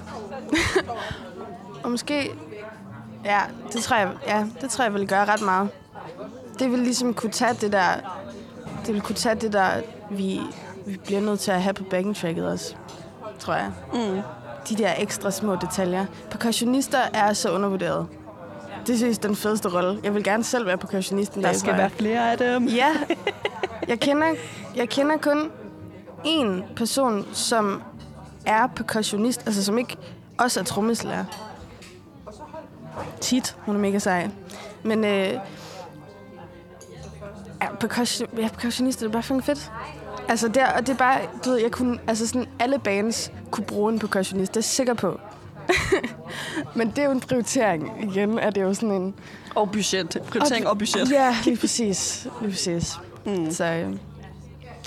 og 1.84 1.90
måske... 1.90 2.34
Ja, 3.24 3.40
det 3.72 3.82
tror 3.82 3.96
jeg, 3.96 4.10
ja, 4.26 4.46
det 4.60 4.70
tror 4.70 4.84
jeg 4.84 4.94
vil 4.94 5.08
gøre 5.08 5.24
ret 5.24 5.42
meget. 5.42 5.68
Det 6.58 6.70
vil 6.70 6.78
ligesom 6.78 7.14
kunne 7.14 7.32
tage 7.32 7.54
det 7.54 7.72
der... 7.72 7.88
Det 8.86 8.94
vil 8.94 9.02
kunne 9.02 9.16
tage 9.16 9.34
det 9.34 9.52
der, 9.52 9.70
vi, 10.10 10.40
vi 10.86 10.96
bliver 11.04 11.20
nødt 11.20 11.40
til 11.40 11.50
at 11.50 11.62
have 11.62 11.74
på 11.74 11.84
backing 11.84 12.16
tracket 12.16 12.48
også, 12.48 12.74
tror 13.38 13.54
jeg. 13.54 13.70
Mm. 13.94 14.20
De 14.68 14.76
der 14.76 14.92
ekstra 14.98 15.30
små 15.30 15.56
detaljer. 15.56 16.06
Percussionister 16.30 16.98
er 17.14 17.32
så 17.32 17.52
undervurderet. 17.52 18.06
Det 18.86 18.98
synes 18.98 19.16
jeg 19.16 19.22
den 19.22 19.36
fedeste 19.36 19.68
rolle. 19.68 20.00
Jeg 20.04 20.14
vil 20.14 20.24
gerne 20.24 20.44
selv 20.44 20.66
være 20.66 20.78
percussionisten. 20.78 21.42
Der 21.42 21.52
skal 21.52 21.76
være 21.76 21.90
flere 21.90 22.32
af 22.32 22.38
dem. 22.38 22.66
Ja. 22.66 22.88
Jeg 23.88 24.00
kender, 24.00 24.34
jeg 24.76 24.88
kender 24.88 25.16
kun 25.16 25.50
en 26.24 26.64
person, 26.76 27.26
som 27.32 27.82
er 28.46 28.66
percussionist, 28.66 29.42
altså 29.46 29.64
som 29.64 29.78
ikke 29.78 29.96
også 30.38 30.60
er 30.60 30.64
trommeslager. 30.64 31.24
Tit, 33.20 33.56
hun 33.60 33.76
er 33.76 33.80
mega 33.80 33.98
sej. 33.98 34.28
Men 34.82 35.04
øh, 35.04 35.10
ja, 37.62 37.74
percussion, 37.80 38.28
ja, 38.38 38.48
percussionist, 38.48 39.00
det 39.00 39.06
er 39.06 39.10
bare 39.10 39.22
fucking 39.22 39.44
fedt. 39.44 39.72
Altså, 40.28 40.48
der, 40.48 40.66
og 40.66 40.86
det 40.86 40.92
er 40.92 40.96
bare, 40.98 41.20
du 41.44 41.50
ved, 41.50 41.58
jeg 41.58 41.70
kunne, 41.70 41.98
altså 42.06 42.26
sådan, 42.26 42.46
alle 42.58 42.78
bands 42.78 43.32
kunne 43.50 43.64
bruge 43.66 43.92
en 43.92 43.98
percussionist, 43.98 44.52
det 44.54 44.56
er 44.56 44.60
jeg 44.60 44.64
sikker 44.64 44.94
på. 44.94 45.20
Men 46.74 46.90
det 46.90 46.98
er 46.98 47.04
jo 47.04 47.10
en 47.10 47.20
prioritering. 47.20 47.92
Igen 48.02 48.38
er 48.38 48.50
det 48.50 48.62
jo 48.62 48.74
sådan 48.74 48.90
en... 48.90 49.14
Og 49.54 49.72
budget. 49.72 50.18
Prioritering 50.30 50.66
og, 50.66 50.70
og 50.72 50.78
budget. 50.78 51.10
Ja, 51.10 51.36
lige 51.44 51.56
præcis. 51.56 52.28
Lige 52.40 52.50
præcis. 52.50 52.98
Mm. 53.26 53.50
Så 53.50 53.64
øh, 53.64 53.92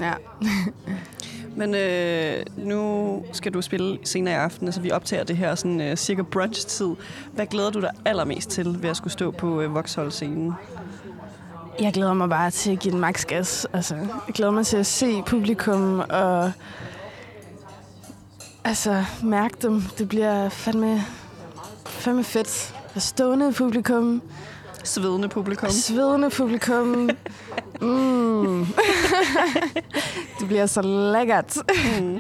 ja. 0.02 0.14
Men 1.56 1.76
øh, 1.76 2.46
nu 2.58 3.24
skal 3.32 3.54
du 3.54 3.62
spille 3.62 3.98
senere 4.04 4.34
i 4.34 4.38
aften, 4.38 4.68
altså 4.68 4.82
vi 4.82 4.92
optager 4.92 5.24
det 5.24 5.38
her 5.38 5.56
sådan 5.56 5.82
øh, 5.82 5.98
cirka 5.98 6.22
brunch-tid. 6.22 6.96
Hvad 7.34 7.46
glæder 7.46 7.70
du 7.70 7.82
dig 7.82 7.92
allermest 8.06 8.50
til 8.50 8.84
ved 8.84 8.90
at 8.90 8.98
skulle 8.98 9.14
stå 9.14 9.32
på 9.32 9.62
øh, 9.62 9.76
Vauxhall-scenen? 9.76 10.54
Jeg 11.80 11.94
glæder 11.94 12.14
mig 12.14 12.30
bare 12.30 12.52
til 12.52 12.72
at 12.72 12.80
give 12.80 12.92
den 12.92 13.00
max 13.00 13.26
gas. 13.26 13.68
Altså, 13.74 13.96
jeg 13.96 14.34
glæder 14.34 14.52
mig 14.52 14.66
til 14.66 14.78
at 14.78 14.86
se 14.86 15.22
publikum 15.26 16.00
og 16.00 16.52
altså, 18.66 19.06
mærke 19.24 19.56
dem. 19.62 19.82
Det 19.98 20.10
bliver 20.10 20.50
fandme, 20.50 21.02
fandme 21.86 22.24
fedt. 22.24 22.76
Stående 22.98 23.54
publikum. 23.54 24.22
Svedende 24.84 25.30
publikum. 25.30 25.70
Svedende 25.70 26.30
publikum. 26.30 27.10
Mm. 27.82 28.66
det 30.40 30.48
bliver 30.48 30.66
så 30.66 30.82
lækkert. 30.82 31.58
Mm. 32.02 32.20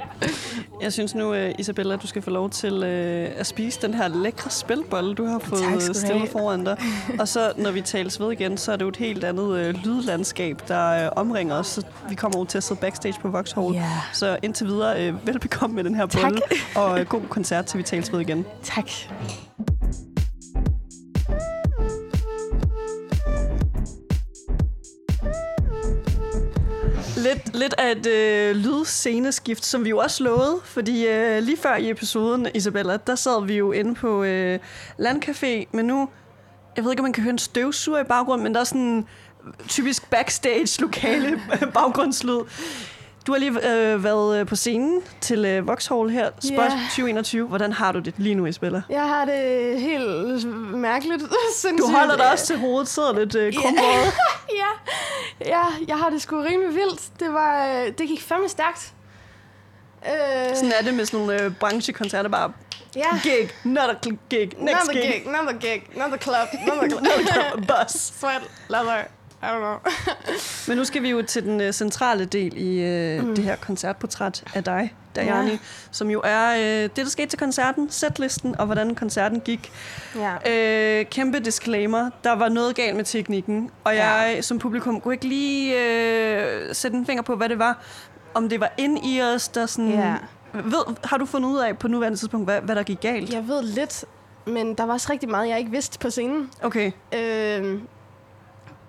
Jeg 0.81 0.93
synes 0.93 1.15
nu, 1.15 1.31
uh, 1.31 1.49
Isabella, 1.59 1.95
du 1.95 2.07
skal 2.07 2.21
få 2.21 2.29
lov 2.29 2.49
til 2.49 2.73
uh, 2.73 3.39
at 3.39 3.47
spise 3.47 3.81
den 3.81 3.93
her 3.93 4.07
lækre 4.07 4.49
spilbolle, 4.49 5.15
du 5.15 5.25
har 5.25 5.39
fået 5.39 5.95
stillet 5.95 6.29
foran 6.29 6.63
dig. 6.63 6.77
Og 7.19 7.27
så, 7.27 7.53
når 7.57 7.71
vi 7.71 7.81
tales 7.81 8.19
ved 8.19 8.31
igen, 8.31 8.57
så 8.57 8.71
er 8.71 8.75
det 8.75 8.83
jo 8.83 8.89
et 8.89 8.97
helt 8.97 9.23
andet 9.23 9.43
uh, 9.43 9.83
lydlandskab, 9.83 10.61
der 10.67 11.05
uh, 11.05 11.11
omringer 11.15 11.55
os. 11.55 11.67
Så 11.67 11.85
vi 12.09 12.15
kommer 12.15 12.37
over 12.37 12.45
til 12.45 12.57
at 12.57 12.63
sidde 12.63 12.81
backstage 12.81 13.15
på 13.21 13.29
Vauxhall. 13.29 13.75
Yeah. 13.75 13.85
Så 14.13 14.37
indtil 14.43 14.67
videre, 14.67 15.09
uh, 15.09 15.27
velbekomme 15.27 15.75
med 15.75 15.83
den 15.83 15.95
her 15.95 16.05
bolle. 16.05 16.41
Og 16.75 16.91
uh, 16.91 17.01
god 17.01 17.21
koncert, 17.29 17.65
til 17.65 17.77
vi 17.77 17.83
tales 17.83 18.13
ved 18.13 18.19
igen. 18.19 18.45
Tak. 18.63 18.89
Lidt, 27.25 27.55
lidt 27.55 27.75
af 27.77 27.91
et 27.91 28.07
øh, 28.07 28.55
lydsceneskift, 28.55 29.65
som 29.65 29.83
vi 29.83 29.89
jo 29.89 29.97
også 29.97 30.23
lovede, 30.23 30.59
fordi 30.63 31.07
øh, 31.07 31.43
lige 31.43 31.57
før 31.57 31.75
i 31.75 31.89
episoden, 31.89 32.47
Isabella, 32.53 32.97
der 32.97 33.15
sad 33.15 33.45
vi 33.45 33.57
jo 33.57 33.71
inde 33.71 33.95
på 33.95 34.23
øh, 34.23 34.59
Landcafé, 34.99 35.65
men 35.71 35.85
nu, 35.85 36.09
jeg 36.75 36.83
ved 36.83 36.91
ikke, 36.91 37.01
om 37.01 37.03
man 37.03 37.13
kan 37.13 37.23
høre 37.23 37.31
en 37.31 37.37
støvsuger 37.37 37.99
i 37.99 38.03
baggrunden, 38.03 38.43
men 38.43 38.53
der 38.53 38.59
er 38.59 38.63
sådan 38.63 39.07
typisk 39.67 40.09
backstage 40.09 40.81
lokale 40.81 41.41
baggrundslyd. 41.73 42.39
Du 43.27 43.31
har 43.31 43.39
lige 43.39 43.51
øh, 43.51 44.03
været 44.03 44.39
øh, 44.39 44.47
på 44.47 44.55
scenen 44.55 45.01
til 45.21 45.45
øh, 45.45 45.67
Vauxhall 45.67 46.09
her, 46.09 46.29
Spot 46.39 46.71
yeah. 46.71 46.89
2021. 46.89 47.47
Hvordan 47.47 47.73
har 47.73 47.91
du 47.91 47.99
det 47.99 48.13
lige 48.17 48.35
nu, 48.35 48.45
Isabella? 48.45 48.81
Jeg 48.89 49.07
har 49.07 49.25
det 49.25 49.79
helt 49.81 50.45
mærkeligt. 50.75 51.23
Sindssygt. 51.55 51.87
Du 51.87 51.97
holder 51.97 52.17
dig 52.17 52.31
også 52.31 52.45
til 52.45 52.57
hovedet, 52.57 52.87
sidder 52.87 53.19
lidt 53.19 53.35
øh, 53.35 53.53
krumbåret. 53.53 54.13
ja. 54.61 54.71
ja, 55.45 55.63
jeg 55.87 55.97
har 55.97 56.09
det 56.09 56.21
sgu 56.21 56.41
rimelig 56.41 56.75
vildt. 56.75 57.19
Det, 57.19 57.33
var, 57.33 57.67
øh, 57.67 57.87
det 57.97 58.07
gik 58.07 58.21
fandme 58.21 58.49
stærkt. 58.49 58.93
Øh... 60.05 60.55
Sådan 60.55 60.71
er 60.79 60.83
det 60.83 60.93
med 60.93 61.05
sådan 61.05 61.19
nogle 61.19 61.41
øh, 61.41 61.51
branchekoncerter, 61.59 62.29
bare 62.29 62.51
Ja. 62.95 63.19
Gig, 63.23 63.49
not 63.63 63.89
a 63.89 63.93
gig, 64.29 64.51
next 64.57 64.87
not 64.87 64.95
gig. 64.95 65.01
gig. 65.03 65.31
Not 65.31 65.49
a 65.49 65.57
gig, 65.57 65.83
not 65.95 66.13
a 66.13 66.17
club, 66.17 66.47
not 66.67 66.83
a 66.83 66.87
club. 66.87 67.01
not 67.09 67.19
a 67.19 67.33
club, 67.33 67.67
bus. 67.67 67.91
Sweat, 68.19 68.41
leather. 68.69 69.03
I 69.45 69.47
don't 69.47 69.59
know. 69.59 69.77
Men 70.67 70.77
nu 70.77 70.83
skal 70.85 71.03
vi 71.03 71.09
jo 71.09 71.21
til 71.21 71.43
den 71.43 71.61
uh, 71.61 71.71
centrale 71.71 72.25
del 72.25 72.53
i 72.57 73.17
uh, 73.19 73.27
mm. 73.27 73.35
det 73.35 73.43
her 73.43 73.55
koncertportræt 73.55 74.43
af 74.53 74.63
dig, 74.63 74.93
Dajani, 75.15 75.51
ja. 75.51 75.57
som 75.91 76.09
jo 76.09 76.21
er 76.23 76.55
uh, 76.55 76.61
det, 76.61 76.97
der 76.97 77.05
skete 77.05 77.27
til 77.27 77.39
koncerten, 77.39 77.89
setlisten 77.89 78.59
og 78.59 78.65
hvordan 78.65 78.95
koncerten 78.95 79.39
gik. 79.39 79.71
Ja. 80.15 80.99
Uh, 80.99 81.05
kæmpe 81.05 81.39
disclaimer, 81.39 82.09
der 82.23 82.31
var 82.31 82.49
noget 82.49 82.75
galt 82.75 82.95
med 82.95 83.03
teknikken, 83.03 83.71
og 83.83 83.95
jeg 83.95 84.33
ja. 84.35 84.41
som 84.41 84.59
publikum 84.59 85.01
kunne 85.01 85.13
ikke 85.13 85.27
lige 85.27 85.75
uh, 85.75 86.75
sætte 86.75 86.97
en 86.97 87.05
finger 87.05 87.23
på, 87.23 87.35
hvad 87.35 87.49
det 87.49 87.59
var. 87.59 87.83
Om 88.33 88.49
det 88.49 88.59
var 88.59 88.71
ind 88.77 89.05
i 89.05 89.21
os, 89.21 89.47
der 89.47 89.65
sådan... 89.65 89.89
Ja. 89.89 90.15
Ved, 90.53 90.95
har 91.03 91.17
du 91.17 91.25
fundet 91.25 91.49
ud 91.49 91.57
af 91.57 91.77
på 91.77 91.87
nuværende 91.87 92.17
tidspunkt, 92.17 92.47
hvad, 92.47 92.61
hvad 92.61 92.75
der 92.75 92.83
gik 92.83 93.01
galt? 93.01 93.33
Jeg 93.33 93.47
ved 93.47 93.63
lidt, 93.63 94.05
men 94.45 94.73
der 94.73 94.85
var 94.85 94.93
også 94.93 95.07
rigtig 95.11 95.29
meget, 95.29 95.49
jeg 95.49 95.59
ikke 95.59 95.71
vidste 95.71 95.99
på 95.99 96.09
scenen. 96.09 96.49
Okay. 96.63 96.91
Øh, 97.15 97.79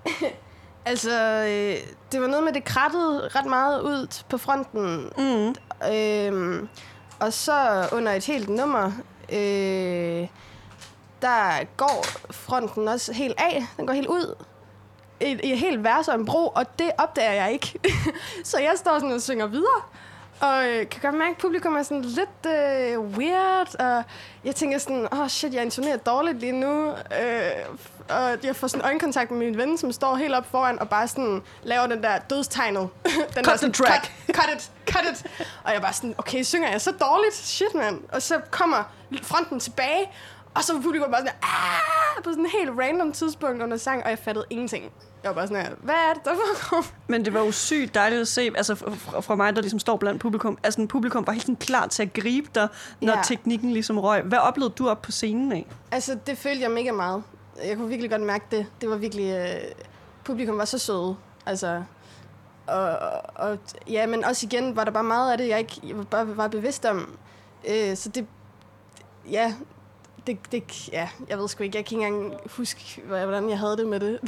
altså, 0.86 1.44
øh, 1.48 1.92
det 2.12 2.20
var 2.20 2.26
noget 2.26 2.44
med, 2.44 2.52
det 2.52 2.64
krattede 2.64 3.28
ret 3.28 3.46
meget 3.46 3.80
ud 3.82 4.24
på 4.28 4.38
fronten. 4.38 5.10
Mm. 5.18 5.54
Øh, 5.92 6.62
og 7.20 7.32
så 7.32 7.88
under 7.92 8.12
et 8.12 8.24
helt 8.24 8.48
nummer, 8.48 8.86
øh, 9.32 10.28
der 11.22 11.64
går 11.76 12.04
fronten 12.30 12.88
også 12.88 13.12
helt 13.12 13.34
af. 13.38 13.66
Den 13.76 13.86
går 13.86 13.94
helt 13.94 14.06
ud 14.06 14.34
i, 15.20 15.38
i 15.44 15.56
helt 15.56 15.84
vers 15.84 16.08
og 16.08 16.14
en 16.14 16.26
bro, 16.26 16.46
og 16.46 16.78
det 16.78 16.90
opdager 16.98 17.32
jeg 17.32 17.52
ikke. 17.52 17.78
så 18.44 18.58
jeg 18.58 18.72
står 18.76 18.98
sådan 18.98 19.14
og 19.14 19.22
synger 19.22 19.46
videre. 19.46 19.82
Og 20.40 20.68
øh, 20.68 20.88
kan 20.88 21.00
godt 21.02 21.14
mærke, 21.14 21.30
at 21.30 21.38
publikum 21.38 21.76
er 21.76 21.82
sådan 21.82 22.02
lidt 22.02 22.46
øh, 22.46 23.00
weird, 23.00 23.80
og 23.80 24.04
jeg 24.44 24.54
tænker 24.54 24.78
sådan, 24.78 25.08
åh 25.12 25.20
oh, 25.20 25.28
shit, 25.28 25.54
jeg 25.54 25.62
intonerer 25.62 25.96
dårligt 25.96 26.38
lige 26.38 26.52
nu. 26.52 26.88
Øh, 26.88 27.50
og 28.08 28.44
jeg 28.44 28.56
får 28.56 28.66
sådan 28.66 28.84
øjenkontakt 28.84 29.30
med 29.30 29.38
min 29.38 29.56
ven, 29.56 29.78
som 29.78 29.92
står 29.92 30.16
helt 30.16 30.34
op 30.34 30.50
foran 30.50 30.78
og 30.78 30.88
bare 30.88 31.08
sådan 31.08 31.42
laver 31.62 31.86
den 31.86 32.02
der 32.02 32.18
dødstegnet. 32.18 32.88
den 33.36 33.44
cut 33.44 33.60
the 33.60 33.72
track. 33.72 34.12
Cut, 34.26 34.36
cut 34.36 34.54
it, 34.56 34.70
cut 34.90 35.04
it. 35.12 35.26
Og 35.64 35.72
jeg 35.72 35.80
bare 35.80 35.92
sådan, 35.92 36.14
okay, 36.18 36.42
synger 36.42 36.70
jeg 36.70 36.80
så 36.80 36.90
dårligt? 36.90 37.34
Shit, 37.34 37.74
mand. 37.74 38.00
Og 38.12 38.22
så 38.22 38.40
kommer 38.50 38.92
fronten 39.22 39.60
tilbage, 39.60 40.10
og 40.54 40.64
så 40.64 40.72
var 40.72 40.80
publikum 40.80 41.10
bare 41.10 41.20
sådan, 41.20 41.34
Aah! 41.42 42.22
på 42.24 42.30
sådan 42.30 42.44
en 42.44 42.50
helt 42.50 42.70
random 42.80 43.12
tidspunkt 43.12 43.62
under 43.62 43.76
sang, 43.76 44.04
og 44.04 44.10
jeg 44.10 44.18
fattede 44.18 44.46
ingenting. 44.50 44.92
Jeg 45.26 45.34
var 45.34 45.40
bare 45.40 45.48
sådan 45.48 45.66
her, 45.66 45.74
hvad 45.82 45.94
er 45.94 46.14
det, 46.14 46.24
der 46.24 46.30
foregår? 46.34 46.86
Men 47.06 47.24
det 47.24 47.34
var 47.34 47.40
jo 47.40 47.52
sygt 47.52 47.94
dejligt 47.94 48.20
at 48.20 48.28
se, 48.28 48.50
altså 48.56 48.74
fra, 48.74 49.20
fra 49.20 49.34
mig, 49.34 49.56
der 49.56 49.62
ligesom 49.62 49.78
står 49.78 49.96
blandt 49.96 50.20
publikum, 50.20 50.58
altså 50.62 50.86
publikum 50.86 51.26
var 51.26 51.32
helt 51.32 51.42
sådan 51.44 51.56
klar 51.56 51.86
til 51.86 52.02
at 52.02 52.12
gribe 52.12 52.48
dig, 52.54 52.68
når 53.00 53.12
ja. 53.12 53.22
teknikken 53.24 53.72
ligesom 53.72 53.98
røg. 53.98 54.22
Hvad 54.22 54.38
oplevede 54.38 54.74
du 54.78 54.88
op 54.88 55.02
på 55.02 55.12
scenen 55.12 55.52
af? 55.52 55.66
Altså, 55.90 56.18
det 56.26 56.38
følte 56.38 56.62
jeg 56.62 56.70
mega 56.70 56.92
meget. 56.92 57.22
Jeg 57.64 57.76
kunne 57.76 57.88
virkelig 57.88 58.10
godt 58.10 58.22
mærke 58.22 58.44
det. 58.50 58.66
Det 58.80 58.90
var 58.90 58.96
virkelig... 58.96 59.30
Øh, 59.30 59.72
publikum 60.24 60.58
var 60.58 60.64
så 60.64 60.78
søde. 60.78 61.16
Altså, 61.46 61.82
og, 62.66 62.98
og, 63.34 63.58
ja, 63.88 64.06
men 64.06 64.24
også 64.24 64.46
igen 64.46 64.76
var 64.76 64.84
der 64.84 64.90
bare 64.90 65.04
meget 65.04 65.32
af 65.32 65.38
det, 65.38 65.48
jeg 65.48 65.58
ikke 65.58 65.80
jeg 65.82 66.06
bare 66.10 66.36
var 66.36 66.48
bevidst 66.48 66.84
om. 66.84 67.18
Øh, 67.68 67.96
så 67.96 68.08
det, 68.08 68.26
ja, 69.30 69.54
det, 70.26 70.38
det, 70.52 70.88
ja, 70.92 71.08
jeg 71.28 71.38
ved 71.38 71.48
sgu 71.48 71.62
ikke, 71.64 71.76
jeg 71.78 71.84
kan 71.84 71.98
ikke 71.98 72.06
engang 72.06 72.40
huske, 72.56 73.02
hvordan 73.06 73.50
jeg 73.50 73.58
havde 73.58 73.76
det 73.76 73.86
med 73.86 74.00
det. 74.06 74.18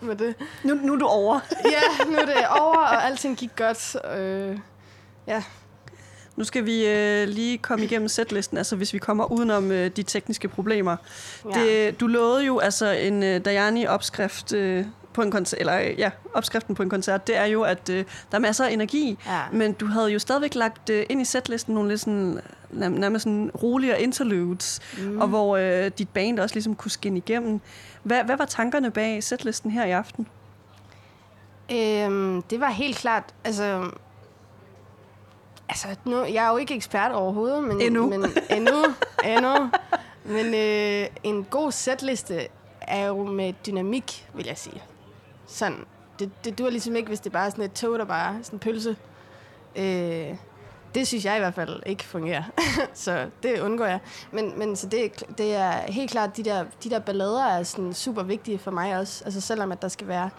med 0.00 0.16
det. 0.16 0.34
Nu, 0.64 0.74
nu 0.74 0.94
er 0.94 0.98
du 0.98 1.06
over. 1.06 1.40
ja, 1.64 2.04
nu 2.10 2.16
er 2.16 2.26
det 2.26 2.48
over, 2.60 2.76
og 2.76 3.04
alting 3.06 3.36
gik 3.36 3.50
godt. 3.56 3.96
Øh, 4.16 4.58
ja. 5.26 5.42
Nu 6.36 6.44
skal 6.44 6.66
vi 6.66 6.86
øh, 6.86 7.28
lige 7.28 7.58
komme 7.58 7.84
igennem 7.84 8.08
setlisten, 8.08 8.58
altså 8.58 8.76
hvis 8.76 8.92
vi 8.92 8.98
kommer 8.98 9.32
udenom 9.32 9.72
øh, 9.72 9.90
de 9.90 10.02
tekniske 10.02 10.48
problemer. 10.48 10.96
Ja. 11.54 11.60
Det, 11.60 12.00
du 12.00 12.06
lovede 12.06 12.44
jo 12.44 12.58
altså 12.58 12.90
en 12.90 13.22
øh, 13.22 13.44
Dajani-opskrift 13.44 14.52
øh, 14.52 14.84
på 15.18 15.22
en 15.22 15.30
koncert, 15.30 15.60
eller 15.60 15.78
ja, 15.78 16.10
opskriften 16.34 16.74
på 16.74 16.82
en 16.82 16.90
koncert, 16.90 17.26
det 17.26 17.36
er 17.36 17.44
jo, 17.44 17.62
at 17.62 17.88
øh, 17.90 18.04
der 18.30 18.36
er 18.36 18.38
masser 18.38 18.64
af 18.64 18.72
energi, 18.72 19.18
ja. 19.26 19.40
men 19.52 19.72
du 19.72 19.86
havde 19.86 20.08
jo 20.08 20.18
stadigvæk 20.18 20.54
lagt 20.54 20.90
øh, 20.90 21.06
ind 21.08 21.20
i 21.20 21.24
setlisten 21.24 21.74
nogle 21.74 21.88
lidt 21.88 22.00
sådan, 22.00 22.40
nærmest 22.70 23.22
sådan 23.22 23.50
roligere 23.62 24.02
interludes, 24.02 24.80
mm. 24.98 25.20
og 25.20 25.28
hvor 25.28 25.56
øh, 25.56 25.90
dit 25.98 26.08
band 26.08 26.38
også 26.38 26.54
ligesom 26.54 26.74
kunne 26.74 26.90
skinne 26.90 27.18
igennem. 27.18 27.60
Hvad, 28.02 28.24
hvad 28.24 28.36
var 28.36 28.44
tankerne 28.44 28.90
bag 28.90 29.22
setlisten 29.22 29.70
her 29.70 29.84
i 29.84 29.90
aften? 29.90 30.26
Øhm, 31.72 32.42
det 32.42 32.60
var 32.60 32.70
helt 32.70 32.96
klart, 32.96 33.24
altså 33.44 33.90
Altså, 35.68 35.88
nu, 36.04 36.24
jeg 36.24 36.46
er 36.46 36.50
jo 36.50 36.56
ikke 36.56 36.74
ekspert 36.74 37.12
overhovedet, 37.12 37.64
men... 37.64 37.80
Endnu. 37.80 38.08
Men, 38.08 38.24
endnu, 38.50 38.84
endnu. 39.36 39.70
Men 40.24 40.54
øh, 40.54 41.06
en 41.22 41.44
god 41.44 41.72
setliste 41.72 42.48
er 42.88 43.06
jo 43.06 43.24
med 43.24 43.52
dynamik, 43.66 44.28
vil 44.34 44.46
jeg 44.46 44.58
sige. 44.58 44.82
Sådan. 45.48 45.84
Det, 46.18 46.30
det 46.44 46.58
dur 46.58 46.70
ligesom 46.70 46.96
ikke, 46.96 47.08
hvis 47.08 47.20
det 47.20 47.32
bare 47.32 47.46
er 47.46 47.50
sådan 47.50 47.64
et 47.64 47.72
tog, 47.72 47.98
der 47.98 48.04
bare 48.04 48.38
er 48.38 48.42
sådan 48.42 48.56
en 48.56 48.60
pølse. 48.60 48.96
Øh, 49.76 50.36
det 50.94 51.06
synes 51.06 51.24
jeg 51.24 51.36
i 51.36 51.38
hvert 51.38 51.54
fald 51.54 51.82
ikke 51.86 52.04
fungerer. 52.04 52.42
så 52.94 53.26
det 53.42 53.60
undgår 53.60 53.84
jeg. 53.84 54.00
Men, 54.32 54.58
men 54.58 54.76
så 54.76 54.86
det, 54.86 55.24
det 55.38 55.54
er 55.54 55.72
helt 55.92 56.10
klart, 56.10 56.36
de 56.36 56.42
der, 56.42 56.64
de 56.84 56.90
der 56.90 56.98
ballader 56.98 57.44
er 57.44 57.62
sådan 57.62 57.94
super 57.94 58.22
vigtige 58.22 58.58
for 58.58 58.70
mig 58.70 58.98
også. 58.98 59.24
Altså 59.24 59.40
selvom 59.40 59.72
at 59.72 59.82
der 59.82 59.88
skal 59.88 60.08
være 60.08 60.30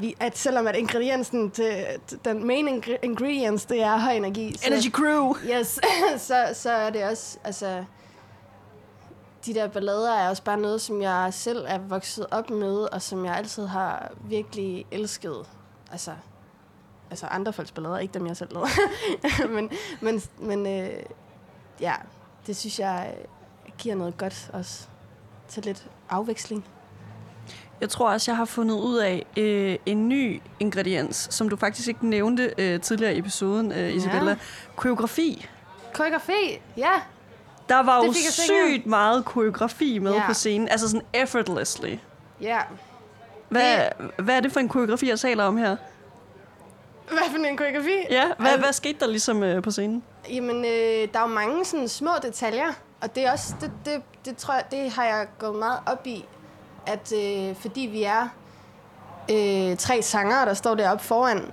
vi, 0.00 0.14
at 0.20 0.38
selvom 0.38 0.66
at 0.66 0.76
ingrediensen 0.76 1.50
til, 1.50 1.86
den 2.24 2.46
main 2.46 2.82
ingredients, 3.02 3.64
det 3.64 3.82
er 3.82 3.98
høj 3.98 4.12
energi. 4.12 4.56
Så, 4.58 4.66
Energy 4.66 4.90
Crew! 4.90 5.34
Yes, 5.58 5.80
så, 6.28 6.44
så 6.54 6.70
er 6.70 6.90
det 6.90 7.04
også, 7.04 7.38
altså, 7.44 7.84
de 9.46 9.54
der 9.54 9.68
ballader 9.68 10.14
er 10.14 10.28
også 10.28 10.42
bare 10.42 10.56
noget, 10.56 10.80
som 10.80 11.02
jeg 11.02 11.28
selv 11.34 11.64
er 11.68 11.78
vokset 11.78 12.26
op 12.30 12.50
med, 12.50 12.76
og 12.92 13.02
som 13.02 13.24
jeg 13.24 13.36
altid 13.36 13.66
har 13.66 14.12
virkelig 14.20 14.86
elsket. 14.90 15.46
Altså, 15.92 16.12
altså 17.10 17.26
andre 17.26 17.52
folks 17.52 17.72
ballader, 17.72 17.98
ikke 17.98 18.14
dem 18.14 18.26
jeg 18.26 18.36
selv 18.36 18.50
lavede. 18.52 18.70
men 19.54 19.70
men, 20.00 20.22
men 20.38 20.66
øh, 20.66 21.02
ja, 21.80 21.94
det 22.46 22.56
synes 22.56 22.78
jeg 22.78 23.14
giver 23.78 23.94
noget 23.94 24.18
godt 24.18 24.50
også 24.52 24.86
til 25.48 25.64
lidt 25.64 25.86
afveksling. 26.10 26.64
Jeg 27.80 27.88
tror 27.88 28.10
også, 28.10 28.30
jeg 28.30 28.36
har 28.36 28.44
fundet 28.44 28.74
ud 28.74 28.96
af 28.96 29.26
øh, 29.36 29.76
en 29.86 30.08
ny 30.08 30.42
ingrediens, 30.60 31.28
som 31.30 31.48
du 31.48 31.56
faktisk 31.56 31.88
ikke 31.88 32.08
nævnte 32.08 32.54
øh, 32.58 32.80
tidligere 32.80 33.14
i 33.14 33.18
episoden, 33.18 33.72
øh, 33.72 33.94
Isabella. 33.94 34.30
Ja. 34.30 34.36
Koreografi. 34.76 35.46
Koreografi, 35.94 36.60
ja. 36.76 36.92
Der 37.68 37.82
var 37.82 38.04
jo 38.04 38.12
sygt 38.12 38.86
meget 38.86 39.24
koreografi 39.24 39.98
med 39.98 40.12
ja. 40.12 40.26
på 40.26 40.34
scenen. 40.34 40.68
Altså 40.68 40.88
sådan 40.88 41.06
effortlessly. 41.12 41.96
Ja. 42.40 42.58
Hvad, 43.48 43.76
det... 43.76 44.10
hvad 44.24 44.36
er 44.36 44.40
det 44.40 44.52
for 44.52 44.60
en 44.60 44.68
koreografi, 44.68 45.08
jeg 45.08 45.20
taler 45.20 45.44
om 45.44 45.56
her? 45.56 45.76
Hvad 47.08 47.18
for 47.30 47.36
en 47.36 47.56
koreografi? 47.56 48.06
Ja, 48.10 48.24
hvad, 48.38 48.46
altså, 48.46 48.64
hvad 48.64 48.72
skete 48.72 48.98
der 49.00 49.06
ligesom 49.06 49.42
øh, 49.42 49.62
på 49.62 49.70
scenen? 49.70 50.02
Jamen, 50.30 50.64
øh, 50.64 51.08
der 51.12 51.18
er 51.18 51.20
jo 51.20 51.26
mange 51.26 51.64
sådan 51.64 51.88
små 51.88 52.10
detaljer. 52.22 52.72
Og 53.00 53.14
det 53.14 53.26
er 53.26 53.32
også, 53.32 53.54
det, 53.60 53.70
det, 53.84 54.02
det 54.24 54.36
tror 54.36 54.54
jeg, 54.54 54.64
det 54.70 54.90
har 54.90 55.04
jeg 55.04 55.26
gået 55.38 55.54
meget 55.54 55.78
op 55.86 56.06
i 56.06 56.24
at 56.86 57.12
øh, 57.12 57.56
fordi 57.56 57.80
vi 57.80 58.02
er 58.02 58.28
øh, 59.30 59.76
tre 59.76 60.02
sanger, 60.02 60.44
der 60.44 60.54
står 60.54 60.74
deroppe 60.74 61.04
foran, 61.04 61.52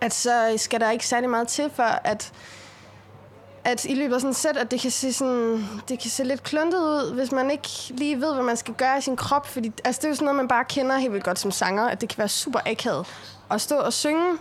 at 0.00 0.14
så 0.14 0.54
skal 0.56 0.80
der 0.80 0.90
ikke 0.90 1.06
særlig 1.06 1.30
meget 1.30 1.48
til, 1.48 1.70
for 1.70 1.82
at, 1.82 2.32
at 3.64 3.84
i 3.84 3.94
løbet 3.94 4.14
af 4.14 4.20
sådan 4.20 4.30
et 4.30 4.36
sæt, 4.36 4.56
at 4.56 4.70
det 4.70 4.80
kan, 4.80 4.90
se 4.90 5.12
sådan, 5.12 5.66
det 5.88 5.98
kan 5.98 6.10
se 6.10 6.24
lidt 6.24 6.42
kluntet 6.42 6.78
ud, 6.78 7.14
hvis 7.14 7.32
man 7.32 7.50
ikke 7.50 7.68
lige 7.90 8.20
ved, 8.20 8.34
hvad 8.34 8.44
man 8.44 8.56
skal 8.56 8.74
gøre 8.74 8.98
i 8.98 9.00
sin 9.00 9.16
krop. 9.16 9.46
Fordi 9.46 9.72
altså, 9.84 9.98
det 9.98 10.04
er 10.04 10.08
jo 10.08 10.14
sådan 10.14 10.24
noget, 10.24 10.36
man 10.36 10.48
bare 10.48 10.64
kender 10.64 10.96
helt 10.96 11.12
vildt 11.12 11.24
godt 11.24 11.38
som 11.38 11.50
sanger, 11.50 11.88
at 11.88 12.00
det 12.00 12.08
kan 12.08 12.18
være 12.18 12.28
super 12.28 12.60
akavet 12.66 13.06
at 13.50 13.60
stå 13.60 13.76
og 13.76 13.92
synge 13.92 14.38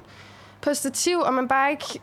på 0.62 0.70
et 0.70 0.78
stativ, 0.78 1.20
og 1.20 1.34
man 1.34 1.48
bare 1.48 1.72
ikke 1.72 2.00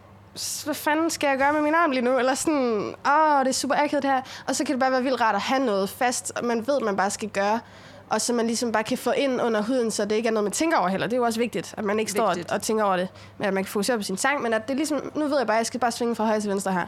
hvad 0.65 0.75
fanden 0.75 1.11
skal 1.11 1.29
jeg 1.29 1.39
gøre 1.39 1.53
med 1.53 1.61
min 1.61 1.75
arm 1.75 1.91
lige 1.91 2.03
nu? 2.03 2.19
Eller 2.19 2.35
sådan, 2.35 2.95
åh, 3.07 3.41
det 3.41 3.49
er 3.49 3.53
super 3.53 3.75
akavet 3.75 4.03
det 4.03 4.11
her. 4.11 4.23
Og 4.47 4.57
så 4.57 4.65
kan 4.65 4.73
det 4.73 4.81
bare 4.81 4.93
være 4.93 5.03
vildt 5.03 5.21
rart 5.21 5.35
at 5.35 5.41
have 5.41 5.65
noget 5.65 5.91
fast, 5.91 6.33
og 6.37 6.45
man 6.45 6.67
ved, 6.67 6.81
man 6.81 6.97
bare 6.97 7.11
skal 7.11 7.29
gøre. 7.29 7.61
Og 8.11 8.21
så 8.21 8.33
man 8.33 8.47
ligesom 8.47 8.73
bare 8.73 8.85
kan 8.85 8.99
få 8.99 9.11
ind 9.11 9.43
under 9.43 9.63
huden, 9.63 9.91
så 9.91 10.05
det 10.05 10.17
ikke 10.17 10.29
er 10.29 10.33
noget, 10.33 10.45
man 10.45 10.53
tænker 10.53 10.77
over 10.77 10.89
heller. 10.89 11.07
Det 11.07 11.13
er 11.13 11.17
jo 11.17 11.25
også 11.25 11.41
vigtigt, 11.41 11.75
at 11.77 11.85
man 11.85 11.99
ikke 11.99 12.11
står 12.11 12.25
og, 12.27 12.37
og 12.51 12.63
tænker 12.63 12.85
over 12.85 12.97
det. 12.97 13.09
Men 13.39 13.49
at 13.49 13.55
man 13.55 13.65
kan 13.65 13.71
fokusere 13.71 13.97
på 13.97 14.03
sin 14.03 14.17
sang, 14.17 14.43
men 14.43 14.53
at 14.53 14.69
det 14.69 14.77
ligesom, 14.77 15.13
nu 15.15 15.29
ved 15.29 15.39
jeg 15.39 15.47
bare, 15.47 15.57
at 15.57 15.59
jeg 15.59 15.67
skal 15.67 15.81
bare 15.81 15.93
svinge 15.93 16.17
fra 16.17 16.25
højre 16.25 16.41
til 16.41 16.51
venstre 16.51 16.73
her. 16.73 16.87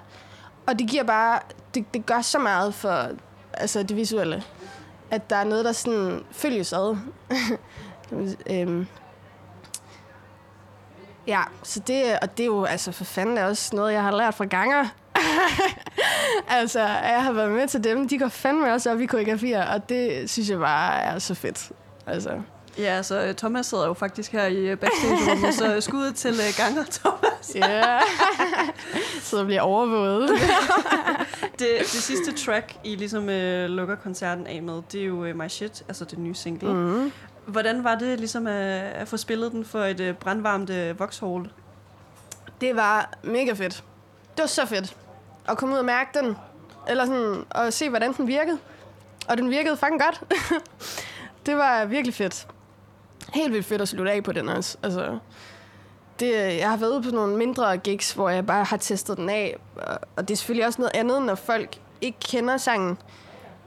Og 0.67 0.79
det 0.79 0.89
giver 0.89 1.05
bare, 1.05 1.39
det, 1.75 1.95
det 1.95 2.07
gør 2.07 2.21
så 2.21 2.39
meget 2.39 2.75
for 2.75 3.09
altså 3.53 3.83
det 3.83 3.97
visuelle, 3.97 4.43
at 5.11 5.31
der 5.31 5.37
er 5.37 5.45
noget, 5.45 5.65
der 5.65 5.73
sådan 5.73 6.25
følges 6.31 6.73
ad. 6.73 6.97
øhm, 8.51 8.87
Ja, 11.27 11.43
så 11.63 11.81
det, 11.81 12.19
og 12.23 12.37
det 12.37 12.43
er 12.43 12.47
jo 12.47 12.65
altså 12.65 12.93
for 12.93 13.05
fanden 13.05 13.39
er 13.39 13.47
også 13.47 13.77
noget, 13.77 13.93
jeg 13.93 14.03
har 14.03 14.11
lært 14.11 14.35
fra 14.35 14.45
ganger. 14.45 14.85
altså, 16.59 16.81
jeg 16.81 17.23
har 17.23 17.33
været 17.33 17.51
med 17.51 17.69
til 17.69 17.85
dem. 17.85 18.09
De 18.09 18.19
går 18.19 18.29
fandme 18.29 18.73
også 18.73 18.93
op 18.93 19.01
i 19.01 19.07
koreografier, 19.07 19.67
og 19.67 19.89
det 19.89 20.31
synes 20.31 20.51
jeg 20.51 20.59
bare 20.59 21.03
er 21.03 21.19
så 21.19 21.35
fedt. 21.35 21.73
Altså. 22.07 22.31
Ja, 22.79 23.03
så 23.03 23.35
Thomas 23.37 23.67
sidder 23.67 23.87
jo 23.87 23.93
faktisk 23.93 24.33
her 24.33 24.47
i 24.47 24.57
øh, 24.57 24.79
backstage-rummet, 24.79 25.55
så 25.55 25.81
skuddet 25.81 26.15
til 26.15 26.31
uh, 26.31 26.57
ganger, 26.57 26.85
Thomas. 27.01 27.55
Ja, 27.55 27.69
yeah. 27.69 28.03
så 29.23 29.45
bliver 29.45 29.61
overvåget. 29.61 30.31
det, 31.59 31.69
det 31.79 31.87
sidste 31.87 32.33
track, 32.33 32.77
I 32.85 32.97
ligesom 32.97 33.23
uh, 33.23 33.65
lukker 33.65 33.97
koncerten 34.03 34.47
af 34.47 34.63
med, 34.63 34.83
det 34.93 35.01
er 35.01 35.05
jo 35.05 35.29
uh, 35.29 35.37
My 35.37 35.49
Shit, 35.49 35.83
altså 35.89 36.05
det 36.05 36.19
nye 36.19 36.35
single. 36.35 36.75
Mm. 36.75 37.13
Hvordan 37.47 37.85
var 37.85 37.95
det 37.95 38.19
ligesom 38.19 38.47
at, 38.47 38.83
at 38.83 39.09
få 39.09 39.17
spillet 39.17 39.53
den 39.53 39.65
for 39.65 39.81
et 39.85 40.01
uh, 40.01 40.17
brandvarmt 40.17 40.71
uh, 40.71 41.01
Vauxhall? 41.01 41.51
Det 42.61 42.77
var 42.77 43.11
mega 43.23 43.53
fedt. 43.53 43.85
Det 44.37 44.43
var 44.43 44.47
så 44.47 44.67
fedt 44.67 44.97
at 45.51 45.59
komme 45.59 45.75
ud 45.75 45.79
og 45.79 45.85
mærke 45.85 46.19
den. 46.19 46.37
Eller 46.89 47.07
sådan, 47.07 47.45
og 47.51 47.73
se, 47.73 47.89
hvordan 47.89 48.13
den 48.13 48.27
virkede. 48.27 48.59
Og 49.29 49.39
den 49.39 49.51
virkede 49.51 49.77
fucking 49.77 50.01
godt. 50.01 50.23
det 51.47 51.57
var 51.57 51.85
virkelig 51.85 52.15
fedt. 52.15 52.47
Helt 53.35 53.53
vildt 53.53 53.67
fedt 53.67 53.83
at 53.83 53.89
slutte 53.89 54.13
af 54.13 54.25
på 54.25 54.33
den 54.33 54.49
også. 54.49 54.77
Altså, 54.83 55.19
det, 56.21 56.59
jeg 56.59 56.71
har 56.71 56.77
været 56.77 56.91
ude 56.91 57.03
på 57.03 57.11
nogle 57.11 57.37
mindre 57.37 57.77
gigs, 57.77 58.13
hvor 58.13 58.29
jeg 58.29 58.47
bare 58.47 58.65
har 58.65 58.77
testet 58.77 59.17
den 59.17 59.31
af. 59.31 59.57
Og 60.17 60.29
det 60.29 60.31
er 60.31 60.37
selvfølgelig 60.37 60.67
også 60.67 60.81
noget 60.81 60.93
andet, 60.95 61.23
når 61.23 61.35
folk 61.35 61.79
ikke 62.01 62.19
kender 62.21 62.57
sangen. 62.57 62.99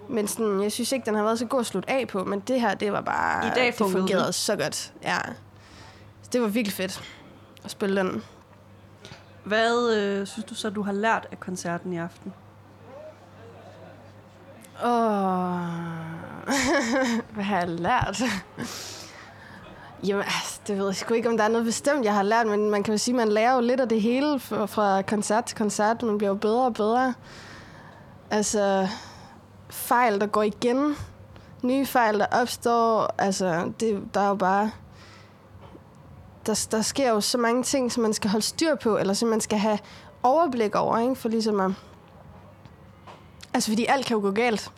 Men 0.10 0.28
sådan, 0.28 0.64
jeg 0.64 0.72
synes 0.72 0.92
ikke, 0.92 1.06
den 1.06 1.16
har 1.16 1.24
været 1.24 1.40
så 1.40 1.46
god 1.46 1.60
at 1.60 1.66
slutte 1.66 1.90
af 1.90 2.08
på, 2.08 2.24
men 2.24 2.40
det 2.40 2.62
her, 2.62 2.74
det 2.74 2.92
var 2.92 3.02
bare... 3.02 3.48
I 3.48 3.52
dag 3.56 3.66
det 3.66 3.76
fungerede 3.76 4.34
så 4.34 4.56
godt. 4.56 4.94
Ja. 5.04 5.18
Så 6.22 6.30
det 6.34 6.42
var 6.42 6.48
virkelig 6.48 6.74
fedt 6.74 7.04
at 7.64 7.72
spille 7.72 8.02
den. 8.02 8.24
Hvad 9.44 9.96
øh, 9.96 10.28
synes 10.28 10.46
du 10.46 10.56
så, 10.56 10.70
du 10.70 10.82
har 10.82 10.92
lært 10.92 11.28
af 11.32 11.40
koncerten 11.40 11.94
i 11.94 11.98
aften? 11.98 12.34
Åh, 14.84 14.90
oh. 14.92 15.60
hvad 17.34 17.44
har 17.44 17.60
jeg 17.60 17.70
lært? 17.70 18.22
Jamen, 20.08 20.24
altså, 20.24 20.60
det 20.68 20.78
ved 20.78 20.86
jeg 20.86 20.96
sgu 20.96 21.14
ikke, 21.14 21.30
om 21.30 21.38
der 21.38 21.44
er 21.44 21.48
noget 21.48 21.66
bestemt, 21.66 22.06
jeg 22.06 22.14
har 22.14 22.24
lært, 22.24 22.48
men 22.48 22.70
man 22.70 22.84
kan 22.84 22.94
jo 22.94 22.98
sige, 22.98 23.14
at 23.14 23.18
man 23.18 23.28
lærer 23.28 23.56
jo 23.56 23.62
lidt 23.62 23.80
af 23.80 23.90
det 23.90 24.02
hele 24.02 24.40
fra 24.40 25.02
koncert 25.02 25.46
til 25.46 25.58
koncert. 25.58 26.04
Man 26.04 26.18
bliver 26.18 26.30
jo 26.30 26.36
bedre 26.36 26.66
og 26.66 26.74
bedre. 26.74 27.14
Altså, 28.32 28.88
fejl, 29.70 30.20
der 30.20 30.28
går 30.28 30.44
igen. 30.44 30.96
Nye 31.62 31.86
fejl, 31.86 32.20
der 32.20 32.26
opstår. 32.32 33.16
Altså, 33.18 33.72
det, 33.80 34.04
der 34.14 34.22
er 34.22 34.28
jo 34.28 34.36
bare... 34.36 34.72
Der, 36.46 36.68
der 36.72 36.82
sker 36.82 37.10
jo 37.10 37.22
så 37.22 37.38
mange 37.38 37.64
ting, 37.64 37.92
som 37.92 38.04
man 38.04 38.14
skal 38.14 38.30
holde 38.30 38.46
styr 38.46 38.76
på, 38.76 38.98
eller 38.98 39.14
som 39.14 39.30
man 39.30 39.42
skal 39.42 39.60
have 39.60 39.80
overblik 40.24 40.76
over, 40.76 40.98
ikke? 40.98 41.16
For 41.16 41.30
ligesom 41.30 41.60
at... 41.60 41.72
Altså, 43.54 43.72
fordi 43.72 43.86
alt 43.86 44.06
kan 44.06 44.16
jo 44.16 44.22
gå 44.22 44.32
galt. 44.32 44.72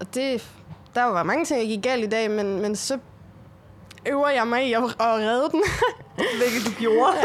Og 0.00 0.14
det... 0.14 0.50
Der 0.94 1.04
var 1.04 1.22
mange 1.22 1.44
ting, 1.44 1.60
der 1.60 1.66
gik 1.66 1.82
galt 1.82 2.04
i 2.04 2.08
dag, 2.08 2.30
men, 2.30 2.62
men 2.62 2.76
så 2.76 2.98
øver 4.06 4.28
jeg 4.28 4.46
mig 4.46 4.68
i 4.68 4.72
at, 4.72 4.82
at 4.82 4.94
redde 5.00 5.50
den. 5.50 5.62
Hvilket 6.16 6.66
du 6.66 6.70
gjorde. 6.78 7.16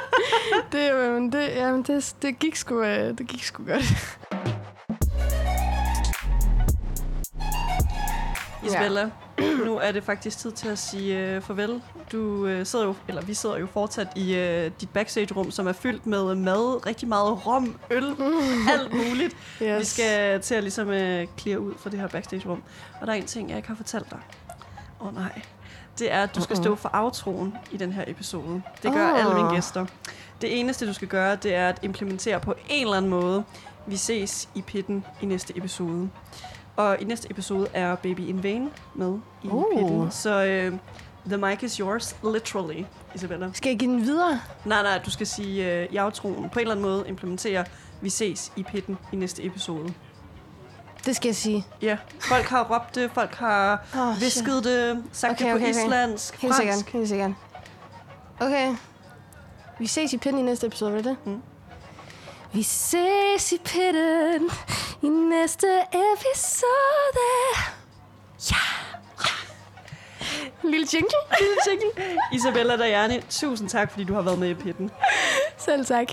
det, 0.72 0.94
men 0.94 1.32
det, 1.32 1.48
jamen, 1.56 1.82
det, 1.82 2.14
det, 2.22 2.38
gik 2.38 2.56
sgu, 2.56 2.82
øh, 2.82 3.18
det 3.18 3.26
gik 3.28 3.44
sgu 3.44 3.64
godt. 3.64 4.18
Isabella, 8.64 9.00
ja. 9.00 9.08
Nu 9.64 9.78
er 9.78 9.92
det 9.92 10.04
faktisk 10.04 10.38
tid 10.38 10.52
til 10.52 10.68
at 10.68 10.78
sige 10.78 11.36
uh, 11.36 11.42
farvel. 11.42 11.82
Du 12.12 12.18
uh, 12.18 12.66
sidder 12.66 12.84
jo, 12.84 12.94
eller 13.08 13.22
vi 13.22 13.34
sidder 13.34 13.58
jo 13.58 13.66
fortsat 13.72 14.08
i 14.16 14.32
uh, 14.32 14.72
dit 14.80 14.90
backstage-rum, 14.90 15.50
som 15.50 15.66
er 15.66 15.72
fyldt 15.72 16.06
med 16.06 16.34
mad, 16.34 16.86
rigtig 16.86 17.08
meget 17.08 17.46
rom, 17.46 17.76
øl, 17.90 18.04
alt 18.70 18.92
muligt. 18.92 19.36
Yes. 19.62 19.80
Vi 19.80 19.84
skal 19.84 20.40
til 20.40 20.54
at 20.54 20.62
ligesom 20.62 20.88
uh, 20.88 20.94
clear 21.38 21.56
ud 21.58 21.72
for 21.78 21.90
det 21.90 22.00
her 22.00 22.08
backstage-rum. 22.08 22.62
Og 23.00 23.06
der 23.06 23.12
er 23.12 23.16
en 23.16 23.26
ting, 23.26 23.48
jeg 23.48 23.56
ikke 23.56 23.68
har 23.68 23.76
fortalt 23.76 24.10
dig. 24.10 24.18
Åh 25.00 25.06
oh, 25.06 25.14
nej. 25.14 25.42
Det 25.98 26.12
er, 26.12 26.22
at 26.22 26.34
du 26.34 26.40
skal 26.40 26.56
stå 26.56 26.74
for 26.74 26.90
outroen 26.92 27.54
i 27.70 27.76
den 27.76 27.92
her 27.92 28.04
episode. 28.06 28.62
Det 28.82 28.92
gør 28.92 29.12
oh. 29.12 29.18
alle 29.18 29.34
mine 29.34 29.54
gæster. 29.54 29.86
Det 30.40 30.60
eneste, 30.60 30.86
du 30.86 30.92
skal 30.92 31.08
gøre, 31.08 31.36
det 31.36 31.54
er 31.54 31.68
at 31.68 31.78
implementere 31.82 32.40
på 32.40 32.54
en 32.68 32.84
eller 32.84 32.96
anden 32.96 33.10
måde. 33.10 33.44
Vi 33.86 33.96
ses 33.96 34.48
i 34.54 34.62
pitten 34.62 35.04
i 35.22 35.26
næste 35.26 35.56
episode. 35.56 36.10
Og 36.76 37.00
i 37.00 37.04
næste 37.04 37.30
episode 37.30 37.66
er 37.72 37.94
Baby 37.94 38.20
in 38.20 38.42
Vain 38.42 38.70
med 38.94 39.18
i 39.42 39.48
uh. 39.48 39.64
pitten. 39.76 40.10
Så 40.10 40.68
uh, 40.72 40.78
the 41.26 41.36
mic 41.36 41.62
is 41.62 41.76
yours, 41.76 42.16
literally, 42.24 42.84
Isabella. 43.14 43.50
Skal 43.52 43.70
jeg 43.70 43.78
give 43.78 43.90
den 43.90 44.02
videre? 44.02 44.40
Nej, 44.64 44.82
nej, 44.82 45.00
du 45.04 45.10
skal 45.10 45.26
sige 45.26 45.86
uh, 45.88 45.94
i 45.94 45.98
outroen 45.98 46.50
på 46.50 46.58
en 46.58 46.60
eller 46.60 46.74
anden 46.74 46.82
måde 46.82 47.04
implementere, 47.08 47.64
vi 48.00 48.10
ses 48.10 48.52
i 48.56 48.62
pitten 48.62 48.98
i 49.12 49.16
næste 49.16 49.44
episode. 49.44 49.94
Det 51.06 51.16
skal 51.16 51.28
jeg 51.28 51.36
sige. 51.36 51.66
Ja, 51.82 51.96
folk 52.20 52.44
har 52.44 52.74
råbt 52.74 52.94
det, 52.94 53.10
folk 53.14 53.34
har 53.34 53.86
oh, 53.96 54.20
visket 54.20 54.64
det, 54.64 55.04
sagt 55.12 55.32
okay, 55.32 55.44
det 55.44 55.52
på 55.52 55.56
okay, 55.56 55.70
islandsk, 55.70 56.34
okay. 56.34 56.46
Helt 56.46 56.56
sikkert, 56.56 56.92
helt 56.92 57.08
sikkert. 57.08 57.30
Okay. 58.40 58.74
Vi 59.78 59.86
ses 59.86 60.12
i 60.12 60.18
pitten 60.18 60.40
i 60.40 60.42
næste 60.42 60.66
episode, 60.66 60.98
er 60.98 61.02
det 61.02 61.16
mm. 61.24 61.42
Vi 62.54 62.62
ses 62.62 63.52
i 63.52 63.58
pitten 63.58 64.50
i 65.02 65.08
næste 65.08 65.66
episode. 65.92 67.28
Ja. 68.50 68.56
ja. 69.20 69.34
Lille 70.62 70.86
jingle. 70.92 71.18
Lille 71.40 71.56
jingle. 71.70 72.18
Isabella 72.32 72.76
Dajani, 72.76 73.20
tusind 73.30 73.68
tak, 73.68 73.90
fordi 73.90 74.04
du 74.04 74.14
har 74.14 74.22
været 74.22 74.38
med 74.38 74.48
i 74.50 74.54
pitten. 74.54 74.90
Selv 75.58 75.86
tak. 75.86 76.06